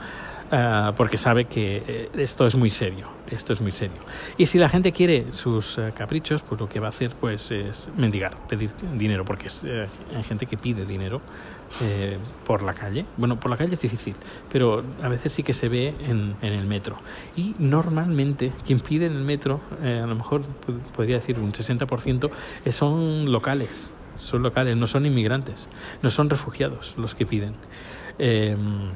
Ah, 0.54 0.92
porque 0.94 1.16
sabe 1.16 1.46
que 1.46 1.82
eh, 1.86 2.10
esto 2.18 2.46
es 2.46 2.54
muy 2.56 2.68
serio, 2.68 3.06
esto 3.30 3.54
es 3.54 3.62
muy 3.62 3.72
serio. 3.72 3.96
Y 4.36 4.44
si 4.44 4.58
la 4.58 4.68
gente 4.68 4.92
quiere 4.92 5.32
sus 5.32 5.78
eh, 5.78 5.94
caprichos, 5.96 6.42
pues 6.42 6.60
lo 6.60 6.68
que 6.68 6.78
va 6.78 6.88
a 6.88 6.90
hacer 6.90 7.14
pues 7.18 7.50
es 7.50 7.88
mendigar, 7.96 8.36
pedir 8.48 8.70
dinero, 8.98 9.24
porque 9.24 9.48
eh, 9.64 9.88
hay 10.14 10.22
gente 10.22 10.44
que 10.44 10.58
pide 10.58 10.84
dinero 10.84 11.22
por 12.44 12.62
la 12.62 12.74
calle. 12.74 13.06
Bueno, 13.16 13.40
por 13.40 13.50
la 13.50 13.56
calle 13.56 13.72
es 13.72 13.80
difícil, 13.80 14.14
pero 14.52 14.84
a 15.02 15.08
veces 15.08 15.32
sí 15.32 15.42
que 15.42 15.54
se 15.54 15.70
ve 15.70 15.94
en, 16.00 16.36
el 16.42 16.66
metro. 16.66 16.98
Y 17.34 17.54
normalmente 17.58 18.52
quien 18.66 18.80
pide 18.80 19.06
en 19.06 19.12
el 19.12 19.24
metro, 19.24 19.62
a 19.82 20.06
lo 20.06 20.14
mejor 20.14 20.42
podría 20.94 21.16
decir 21.16 21.38
un 21.38 21.54
60%, 21.54 22.30
son 22.70 23.32
locales, 23.32 23.94
son 24.22 24.42
locales, 24.42 24.76
no 24.76 24.86
son 24.86 25.06
inmigrantes, 25.06 25.68
no 26.02 26.10
son 26.10 26.30
refugiados 26.30 26.94
los 26.96 27.14
que 27.14 27.26
piden. 27.26 27.54
Em, 28.18 28.90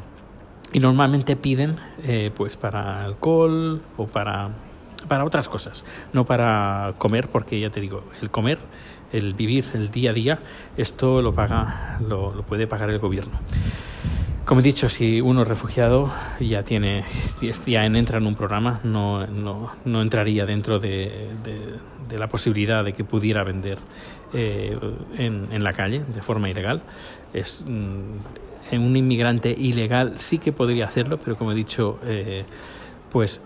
y 0.73 0.80
normalmente 0.80 1.37
piden 1.37 1.76
eh, 2.02 2.30
pues 2.35 2.56
para 2.56 3.02
alcohol 3.02 3.80
o 3.97 4.06
para, 4.06 4.50
para 5.09 5.25
otras 5.25 5.49
cosas, 5.49 5.85
no 6.12 6.25
para 6.25 6.95
comer, 6.99 7.28
porque 7.28 7.61
ya 7.61 7.71
te 7.71 7.80
digo, 7.80 8.04
el 8.21 8.30
comer, 8.30 8.59
el 9.12 9.35
vivir 9.35 9.64
el 9.75 9.90
día 9.90 10.11
a 10.11 10.12
día, 10.12 10.38
esto 10.76 11.23
lo 11.23 11.33
paga, 11.33 11.99
lo, 12.06 12.42
puede 12.42 12.66
pagar 12.66 12.90
el 12.90 12.99
gobierno. 12.99 13.38
Como 14.46 14.60
he 14.60 14.62
dicho, 14.62 14.88
si 14.88 15.20
uno 15.20 15.42
es 15.42 15.48
refugiado 15.48 16.08
ya 16.38 16.62
tiene, 16.62 17.04
ya 17.66 17.84
entra 17.84 18.18
en 18.18 18.28
un 18.28 18.36
programa, 18.36 18.78
no, 18.84 19.26
no, 19.26 19.72
no 19.84 20.00
entraría 20.00 20.46
dentro 20.46 20.78
de, 20.78 21.30
la 22.16 22.28
posibilidad 22.28 22.84
de 22.84 22.92
que 22.92 23.02
pudiera 23.02 23.42
vender 23.42 23.76
eh, 24.32 24.78
en, 25.18 25.48
en, 25.50 25.64
la 25.64 25.72
calle 25.72 26.04
de 26.14 26.22
forma 26.22 26.48
ilegal. 26.48 26.80
Es, 27.34 27.64
mm, 27.66 28.76
un 28.78 28.96
inmigrante 28.96 29.50
ilegal 29.50 30.12
sí 30.14 30.38
que 30.38 30.52
podría 30.52 30.84
hacerlo, 30.84 31.18
pero 31.18 31.36
como 31.36 31.50
he 31.50 31.56
dicho, 31.56 31.98
eh, 32.04 32.44
pues 33.10 33.40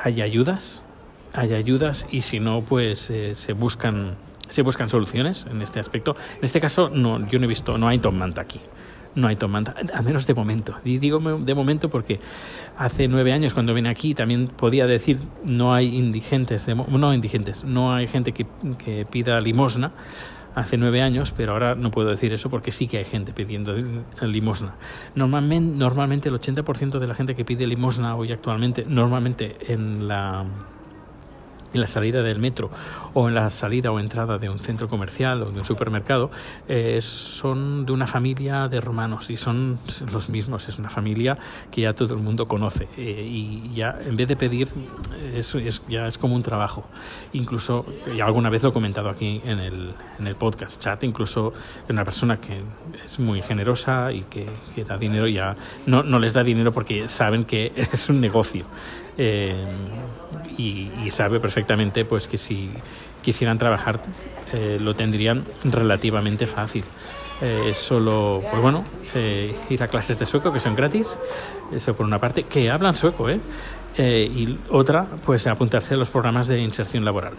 hay 0.00 0.22
ayudas, 0.22 0.84
hay 1.32 1.54
ayudas 1.54 2.06
y 2.08 2.22
si 2.22 2.38
no, 2.38 2.62
pues 2.62 3.10
eh, 3.10 3.34
se 3.34 3.52
buscan 3.52 4.14
se 4.48 4.62
buscan 4.62 4.88
soluciones 4.88 5.44
en 5.50 5.60
este 5.60 5.80
aspecto. 5.80 6.14
En 6.36 6.44
este 6.44 6.60
caso, 6.60 6.88
no, 6.88 7.26
yo 7.26 7.40
no 7.40 7.46
he 7.46 7.48
visto, 7.48 7.76
no 7.78 7.88
hay 7.88 7.98
Tom 7.98 8.14
Manta 8.14 8.42
aquí 8.42 8.60
no 9.16 9.26
hay 9.26 9.34
tomanda, 9.34 9.74
a 9.92 10.02
menos 10.02 10.26
de 10.26 10.34
momento. 10.34 10.76
Y 10.84 10.98
digo 10.98 11.18
de 11.18 11.54
momento 11.54 11.88
porque 11.88 12.20
hace 12.78 13.08
nueve 13.08 13.32
años 13.32 13.54
cuando 13.54 13.74
vine 13.74 13.88
aquí 13.88 14.14
también 14.14 14.46
podía 14.46 14.86
decir 14.86 15.18
no 15.44 15.74
hay 15.74 15.96
indigentes, 15.96 16.66
no 16.68 17.12
indigentes, 17.12 17.64
no 17.64 17.92
hay 17.92 18.06
gente 18.06 18.32
que, 18.32 18.46
que 18.78 19.04
pida 19.10 19.40
limosna 19.40 19.92
hace 20.54 20.78
nueve 20.78 21.02
años, 21.02 21.32
pero 21.36 21.52
ahora 21.52 21.74
no 21.74 21.90
puedo 21.90 22.08
decir 22.08 22.32
eso 22.32 22.48
porque 22.48 22.72
sí 22.72 22.86
que 22.86 22.98
hay 22.98 23.04
gente 23.04 23.32
pidiendo 23.32 23.74
limosna. 24.22 24.74
Normalmente, 25.14 25.78
normalmente 25.78 26.28
el 26.30 26.34
80% 26.34 26.98
de 26.98 27.06
la 27.06 27.14
gente 27.14 27.34
que 27.34 27.44
pide 27.44 27.66
limosna 27.66 28.16
hoy 28.16 28.32
actualmente, 28.32 28.84
normalmente 28.86 29.56
en 29.72 30.08
la 30.08 30.46
en 31.76 31.80
la 31.82 31.86
salida 31.86 32.22
del 32.22 32.38
metro 32.38 32.70
o 33.14 33.28
en 33.28 33.34
la 33.34 33.48
salida 33.50 33.92
o 33.92 34.00
entrada 34.00 34.38
de 34.38 34.48
un 34.48 34.58
centro 34.58 34.88
comercial 34.88 35.42
o 35.42 35.50
de 35.50 35.60
un 35.60 35.64
supermercado 35.64 36.30
eh, 36.68 36.98
son 37.00 37.86
de 37.86 37.92
una 37.92 38.06
familia 38.06 38.68
de 38.68 38.80
romanos 38.80 39.30
y 39.30 39.36
son 39.36 39.78
los 40.12 40.28
mismos, 40.28 40.68
es 40.68 40.78
una 40.78 40.90
familia 40.90 41.38
que 41.70 41.82
ya 41.82 41.94
todo 41.94 42.14
el 42.14 42.20
mundo 42.20 42.48
conoce 42.48 42.88
eh, 42.96 43.26
y 43.26 43.70
ya 43.74 43.96
en 44.04 44.16
vez 44.16 44.28
de 44.28 44.36
pedir 44.36 44.68
eso 45.34 45.58
es, 45.58 45.82
ya 45.88 46.06
es 46.06 46.18
como 46.18 46.34
un 46.34 46.42
trabajo. 46.42 46.84
Incluso, 47.32 47.86
ya 48.16 48.24
alguna 48.24 48.50
vez 48.50 48.62
lo 48.62 48.70
he 48.70 48.72
comentado 48.72 49.08
aquí 49.08 49.40
en 49.44 49.58
el, 49.58 49.92
en 50.18 50.26
el 50.26 50.36
podcast 50.36 50.80
chat, 50.80 51.02
incluso 51.04 51.52
una 51.88 52.04
persona 52.04 52.38
que 52.38 52.62
es 53.04 53.18
muy 53.18 53.42
generosa 53.42 54.12
y 54.12 54.22
que, 54.22 54.46
que 54.74 54.84
da 54.84 54.96
dinero 54.96 55.26
ya 55.28 55.56
no, 55.86 56.02
no 56.02 56.18
les 56.18 56.32
da 56.32 56.42
dinero 56.42 56.72
porque 56.72 57.08
saben 57.08 57.44
que 57.44 57.72
es 57.92 58.08
un 58.08 58.20
negocio. 58.20 58.64
Eh, 59.18 59.64
y, 60.58 61.10
sabe 61.10 61.40
perfectamente 61.40 62.04
pues 62.04 62.26
que 62.26 62.36
si 62.36 62.70
quisieran 63.22 63.58
trabajar 63.58 64.00
eh, 64.52 64.78
lo 64.80 64.94
tendrían 64.94 65.44
relativamente 65.64 66.46
fácil. 66.46 66.84
Eh, 67.40 67.72
solo, 67.74 68.42
pues 68.50 68.62
bueno, 68.62 68.84
eh, 69.14 69.54
ir 69.68 69.82
a 69.82 69.88
clases 69.88 70.18
de 70.18 70.24
sueco 70.24 70.52
que 70.52 70.60
son 70.60 70.74
gratis, 70.74 71.18
eso 71.72 71.94
por 71.94 72.06
una 72.06 72.18
parte, 72.18 72.44
que 72.44 72.70
hablan 72.70 72.94
sueco, 72.94 73.28
¿eh? 73.28 73.40
y 73.98 74.58
otra, 74.70 75.06
pues 75.24 75.46
apuntarse 75.46 75.94
a 75.94 75.96
los 75.96 76.08
programas 76.08 76.48
de 76.48 76.60
inserción 76.60 77.04
laboral. 77.04 77.34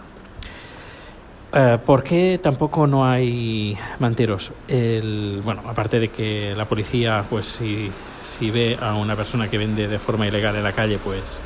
¿Por 1.86 2.02
qué 2.02 2.40
tampoco 2.42 2.86
no 2.86 3.06
hay 3.06 3.78
manteros? 4.00 4.50
El, 4.66 5.40
bueno, 5.44 5.62
aparte 5.68 6.00
de 6.00 6.08
que 6.08 6.54
la 6.56 6.64
policía, 6.64 7.24
pues 7.30 7.46
si, 7.46 7.90
si 8.26 8.50
ve 8.50 8.76
a 8.80 8.94
una 8.94 9.14
persona 9.14 9.48
que 9.48 9.56
vende 9.56 9.86
de 9.86 9.98
forma 10.00 10.26
ilegal 10.26 10.56
en 10.56 10.64
la 10.64 10.72
calle, 10.72 10.98
pues 10.98 11.40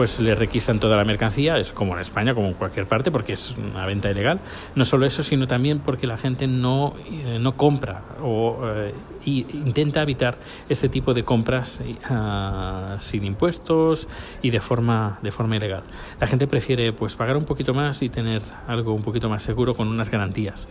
pues 0.00 0.18
le 0.18 0.34
requisan 0.34 0.80
toda 0.80 0.96
la 0.96 1.04
mercancía, 1.04 1.58
es 1.58 1.72
como 1.72 1.92
en 1.92 2.00
España, 2.00 2.32
como 2.32 2.46
en 2.46 2.54
cualquier 2.54 2.86
parte, 2.86 3.10
porque 3.10 3.34
es 3.34 3.54
una 3.58 3.84
venta 3.84 4.10
ilegal. 4.10 4.40
No 4.74 4.86
solo 4.86 5.04
eso, 5.04 5.22
sino 5.22 5.46
también 5.46 5.80
porque 5.80 6.06
la 6.06 6.16
gente 6.16 6.46
no, 6.46 6.94
eh, 7.06 7.36
no 7.38 7.54
compra 7.54 8.00
o 8.22 8.60
eh, 8.64 8.94
intenta 9.24 10.02
evitar 10.02 10.38
este 10.68 10.88
tipo 10.88 11.14
de 11.14 11.24
compras 11.24 11.80
uh, 11.80 12.98
sin 12.98 13.24
impuestos 13.24 14.08
y 14.42 14.50
de 14.50 14.60
forma, 14.60 15.18
de 15.22 15.30
forma 15.30 15.56
ilegal. 15.56 15.82
La 16.20 16.26
gente 16.26 16.46
prefiere 16.46 16.92
pues 16.92 17.16
pagar 17.16 17.36
un 17.36 17.44
poquito 17.44 17.74
más 17.74 18.02
y 18.02 18.08
tener 18.08 18.42
algo 18.66 18.94
un 18.94 19.02
poquito 19.02 19.28
más 19.28 19.42
seguro 19.42 19.74
con 19.74 19.88
unas 19.88 20.10
garantías. 20.10 20.68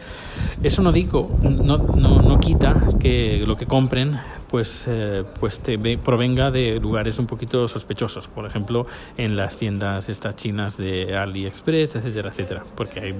Eso 0.63 0.81
no 0.81 0.91
digo, 0.91 1.37
no, 1.41 1.77
no, 1.77 2.21
no 2.21 2.39
quita 2.39 2.75
que 2.99 3.43
lo 3.45 3.55
que 3.55 3.65
compren 3.65 4.19
pues, 4.49 4.85
eh, 4.87 5.23
pues 5.39 5.59
te 5.59 5.77
provenga 5.97 6.51
de 6.51 6.79
lugares 6.79 7.19
un 7.19 7.27
poquito 7.27 7.67
sospechosos, 7.67 8.27
por 8.27 8.45
ejemplo, 8.45 8.87
en 9.17 9.35
las 9.35 9.57
tiendas 9.57 10.09
estas 10.09 10.35
chinas 10.35 10.77
de 10.77 11.15
AliExpress, 11.15 11.95
etcétera, 11.95 12.29
etcétera, 12.29 12.63
porque 12.75 12.99
hay, 12.99 13.15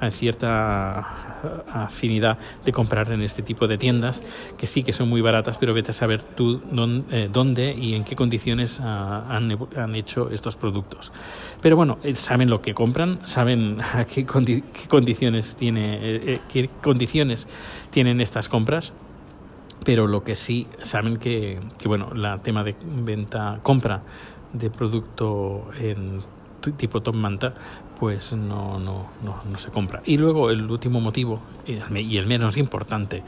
hay 0.00 0.10
cierta 0.10 0.98
afinidad 1.72 2.38
de 2.64 2.72
comprar 2.72 3.12
en 3.12 3.22
este 3.22 3.42
tipo 3.42 3.66
de 3.66 3.78
tiendas 3.78 4.22
que 4.56 4.66
sí 4.66 4.82
que 4.82 4.92
son 4.92 5.08
muy 5.08 5.20
baratas, 5.20 5.58
pero 5.58 5.74
vete 5.74 5.90
a 5.90 5.94
saber 5.94 6.22
tú 6.22 6.60
eh, 7.10 7.28
dónde, 7.32 7.74
y 7.74 7.94
en 7.94 8.04
qué 8.04 8.16
condiciones 8.16 8.80
ah, 8.82 9.26
han, 9.28 9.56
han, 9.76 9.94
hecho 9.94 10.30
estos 10.30 10.56
productos. 10.56 11.12
Pero 11.60 11.76
bueno, 11.76 11.98
eh, 12.02 12.14
saben 12.14 12.50
lo 12.50 12.60
que 12.62 12.74
compran, 12.74 13.20
saben 13.24 13.78
a 13.80 14.04
qué, 14.04 14.26
condiciones 14.26 15.56
tiene, 15.56 16.40
qué 16.48 16.68
condiciones 16.82 17.48
tienen 17.90 18.20
estas 18.20 18.48
compras 18.48 18.92
pero 19.84 20.08
lo 20.08 20.24
que 20.24 20.34
sí 20.34 20.66
saben 20.82 21.16
que, 21.16 21.60
que 21.78 21.86
bueno, 21.86 22.10
la 22.12 22.38
tema 22.38 22.64
de 22.64 22.74
venta, 22.82 23.60
compra 23.62 24.02
de 24.52 24.68
producto 24.68 25.68
en 25.78 26.22
tipo 26.76 27.00
top 27.02 27.14
manta, 27.14 27.54
pues 27.98 28.32
no, 28.32 28.78
no, 28.78 29.06
no, 29.22 29.42
no 29.44 29.58
se 29.58 29.70
compra. 29.70 30.02
Y 30.04 30.18
luego 30.18 30.50
el 30.50 30.70
último 30.70 31.00
motivo, 31.00 31.40
y 31.66 32.16
el 32.16 32.26
menos 32.26 32.56
importante, 32.56 33.22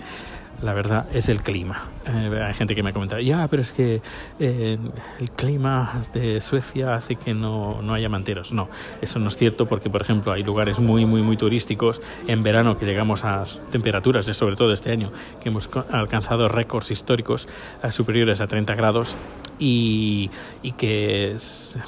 la 0.63 0.75
verdad, 0.75 1.07
es 1.13 1.29
el 1.29 1.41
clima. 1.41 1.85
Eh, 2.07 2.43
hay 2.45 2.55
gente 2.55 2.75
que 2.75 2.83
me 2.83 2.93
comenta, 2.93 3.21
ya, 3.21 3.47
pero 3.49 3.63
es 3.63 3.71
que 3.71 4.03
eh, 4.41 4.77
el 5.21 5.31
clima 5.31 6.03
de 6.13 6.41
Suecia 6.41 6.95
hace 6.97 7.15
que 7.15 7.33
no, 7.33 7.81
no, 7.81 7.95
haya 7.95 8.09
manteros. 8.09 8.53
No, 8.53 8.69
eso 9.01 9.19
no 9.21 9.29
es 9.29 9.37
cierto 9.37 9.67
porque, 9.67 9.89
por 9.89 10.03
ejemplo, 10.03 10.33
hay 10.33 10.43
lugares 10.43 10.81
muy, 10.81 11.07
muy, 11.07 11.23
muy 11.23 11.37
turísticos 11.37 12.03
en 12.27 12.43
verano 12.43 12.77
que 12.77 12.87
llegamos 12.87 13.25
a 13.25 13.45
temperaturas, 13.71 14.27
sobre 14.27 14.57
todo 14.57 14.73
este 14.73 14.91
año, 14.91 15.13
que 15.41 15.49
hemos 15.49 15.69
alcanzado 15.91 16.49
récords 16.49 16.91
históricos 16.91 17.49
eh, 17.85 17.93
superiores 17.93 18.41
a 18.41 18.49
30 18.49 18.75
grados 18.75 19.17
y, 19.61 20.31
y 20.63 20.73
que 20.73 21.37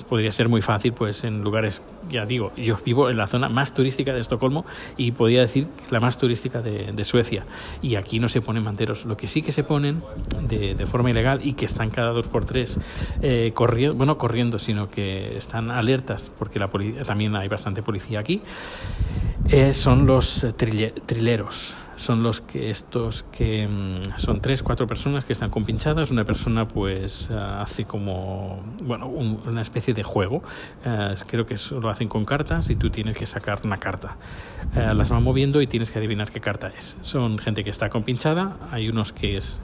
podría 0.09 0.31
ser 0.31 0.49
muy 0.49 0.63
fácil 0.63 0.93
pues 0.93 1.25
en 1.25 1.43
lugares, 1.43 1.83
ya 2.11 2.27
digo, 2.27 2.53
yo 2.57 2.77
vivo 2.85 3.11
en 3.11 3.17
la 3.17 3.27
zona 3.27 3.49
más 3.49 3.73
turística 3.73 4.13
de 4.13 4.21
Estocolmo 4.21 4.65
y 4.97 5.13
podría 5.13 5.41
decir 5.43 5.67
la 5.91 6.01
más 6.01 6.19
turística 6.19 6.61
de, 6.63 6.93
de 6.93 7.05
Suecia 7.05 7.45
y 7.83 7.95
aquí 7.95 8.21
no 8.21 8.29
se 8.29 8.41
ponen 8.41 8.65
manteros. 8.65 9.05
Lo 9.05 9.17
que 9.17 9.27
sí 9.27 9.43
que 9.43 9.53
se 9.53 9.65
ponen 9.65 10.03
de, 10.43 10.87
forma 10.87 11.11
ilegal 11.11 11.41
y 11.43 11.53
que 11.53 11.67
están 11.67 11.91
cada 11.91 12.11
dos 12.11 12.27
por 12.27 12.45
tres 12.45 12.79
eh, 13.23 13.53
corriendo, 13.55 13.97
bueno, 13.97 14.19
corriendo, 14.19 14.59
sino 14.59 14.91
que 14.91 15.37
están 15.37 15.71
alertas 15.71 16.33
porque 16.39 16.59
la 16.59 16.69
también 17.07 17.37
hay 17.37 17.49
bastante 17.49 17.83
policía 17.83 18.21
aquí, 18.21 18.43
eh, 19.49 19.73
son 19.73 20.07
los 20.07 20.47
trileros 20.57 21.77
son 22.01 22.23
los 22.23 22.41
que 22.41 22.71
estos 22.71 23.25
que 23.25 23.69
mm, 23.69 24.17
son 24.17 24.41
tres, 24.41 24.63
cuatro 24.63 24.87
personas 24.87 25.23
que 25.25 25.35
están 25.35 25.51
compinchadas. 25.51 26.11
Una 26.11 26.25
persona 26.25 26.67
pues 26.67 27.29
eh, 27.31 27.35
hace 27.35 27.85
como, 27.85 28.65
bueno, 28.85 29.07
una 29.07 29.61
especie 29.61 29.93
de 29.93 30.03
juego. 30.03 30.43
Eh, 30.85 31.15
creo 31.27 31.45
que 31.45 31.57
lo 31.79 31.91
hacen 31.91 32.09
con 32.09 32.25
cartas 32.25 32.71
y 32.71 32.77
tú 32.77 32.89
tienes 32.89 33.19
que 33.19 33.27
sacar 33.27 33.61
una 33.65 33.77
carta. 33.77 34.17
Eh, 34.75 34.95
las 34.95 35.11
van 35.11 35.23
moviendo 35.23 35.61
y 35.61 35.67
tienes 35.67 35.91
que 35.91 35.99
adivinar 35.99 36.31
qué 36.31 36.41
carta 36.41 36.73
es. 36.77 36.97
Son 37.03 37.39
gente 37.39 37.63
que 37.65 37.71
está 37.71 37.91
compinchada. 37.91 38.57
Hay 38.71 38.89
unos 38.89 39.13
que 39.13 39.37
es, 39.37 39.61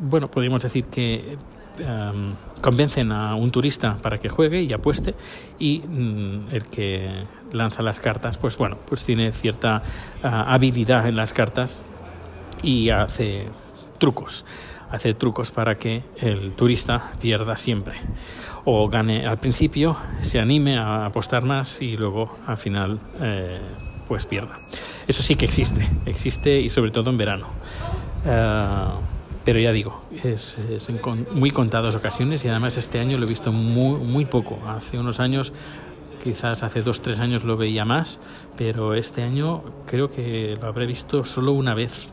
bueno, 0.00 0.30
podríamos 0.32 0.64
decir 0.64 0.86
que 0.86 1.38
Em, 1.78 2.34
convencen 2.62 3.12
a 3.12 3.34
un 3.34 3.50
turista 3.50 3.98
para 3.98 4.18
que 4.18 4.28
juegue 4.28 4.62
y 4.62 4.72
apueste 4.72 5.14
y 5.58 5.80
mm, 5.80 6.48
el 6.50 6.66
que 6.66 7.24
lanza 7.52 7.82
las 7.82 8.00
cartas 8.00 8.38
pues 8.38 8.56
bueno 8.56 8.78
pues 8.86 9.04
tiene 9.04 9.30
cierta 9.30 9.82
ah, 10.22 10.52
habilidad 10.54 11.06
en 11.06 11.16
las 11.16 11.32
cartas 11.32 11.82
y 12.62 12.88
hace 12.88 13.48
trucos 13.98 14.46
hace 14.90 15.14
trucos 15.14 15.50
para 15.50 15.74
que 15.74 16.04
el 16.16 16.52
turista 16.52 17.12
pierda 17.20 17.56
siempre. 17.56 17.96
O 18.64 18.88
gane 18.88 19.26
al 19.26 19.38
principio 19.38 19.96
se 20.20 20.38
anime 20.38 20.78
a 20.78 21.06
apostar 21.06 21.44
más 21.44 21.82
y 21.82 21.96
luego 21.96 22.38
al 22.46 22.56
final 22.56 23.00
eh, 23.20 23.60
pues 24.08 24.26
pierda. 24.26 24.60
Eso 25.06 25.22
sí 25.22 25.34
que 25.34 25.44
existe 25.44 25.88
existe 26.06 26.58
y 26.60 26.68
sobre 26.68 26.90
todo 26.90 27.10
en 27.10 27.18
verano. 27.18 27.48
Eh, 28.24 29.15
pero 29.46 29.60
ya 29.60 29.70
digo, 29.70 30.02
es, 30.24 30.58
en 30.88 31.00
muy 31.30 31.52
contadas 31.52 31.94
ocasiones 31.94 32.44
y 32.44 32.48
además 32.48 32.76
este 32.78 32.98
año 32.98 33.16
lo 33.16 33.26
he 33.26 33.28
visto 33.28 33.52
muy, 33.52 33.96
muy 34.00 34.24
poco. 34.24 34.58
Hace 34.66 34.98
unos 34.98 35.20
años, 35.20 35.52
quizás 36.24 36.64
hace 36.64 36.82
dos, 36.82 37.00
tres 37.00 37.20
años 37.20 37.44
lo 37.44 37.56
veía 37.56 37.84
más, 37.84 38.18
pero 38.56 38.94
este 38.94 39.22
año 39.22 39.62
creo 39.86 40.10
que 40.10 40.58
lo 40.60 40.66
habré 40.66 40.84
visto 40.84 41.24
solo 41.24 41.52
una 41.52 41.74
vez. 41.74 42.10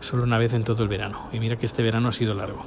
Solo 0.00 0.24
una 0.24 0.36
vez 0.36 0.52
en 0.52 0.64
todo 0.64 0.82
el 0.82 0.90
verano. 0.90 1.26
Y 1.32 1.40
mira 1.40 1.56
que 1.56 1.64
este 1.64 1.82
verano 1.82 2.10
ha 2.10 2.12
sido 2.12 2.34
largo. 2.34 2.62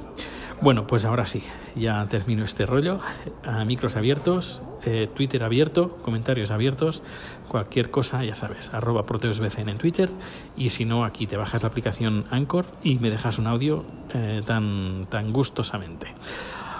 Bueno, 0.60 0.88
pues 0.88 1.04
ahora 1.04 1.24
sí, 1.24 1.44
ya 1.76 2.04
termino 2.08 2.44
este 2.44 2.66
rollo. 2.66 2.98
A 3.44 3.64
micros 3.64 3.94
abiertos 3.94 4.62
eh, 4.84 5.08
Twitter 5.14 5.42
abierto, 5.42 5.98
comentarios 6.02 6.50
abiertos, 6.50 7.02
cualquier 7.48 7.90
cosa, 7.90 8.24
ya 8.24 8.34
sabes, 8.34 8.72
arroba 8.72 9.04
proteusbcn 9.04 9.68
en 9.68 9.78
Twitter 9.78 10.10
y 10.56 10.70
si 10.70 10.84
no, 10.84 11.04
aquí 11.04 11.26
te 11.26 11.36
bajas 11.36 11.62
la 11.62 11.68
aplicación 11.68 12.24
Anchor 12.30 12.66
y 12.82 12.98
me 12.98 13.10
dejas 13.10 13.38
un 13.38 13.46
audio 13.46 13.84
eh, 14.14 14.42
tan, 14.44 15.06
tan 15.08 15.32
gustosamente. 15.32 16.14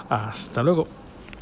Hasta 0.09 0.63
luego. 0.63 1.00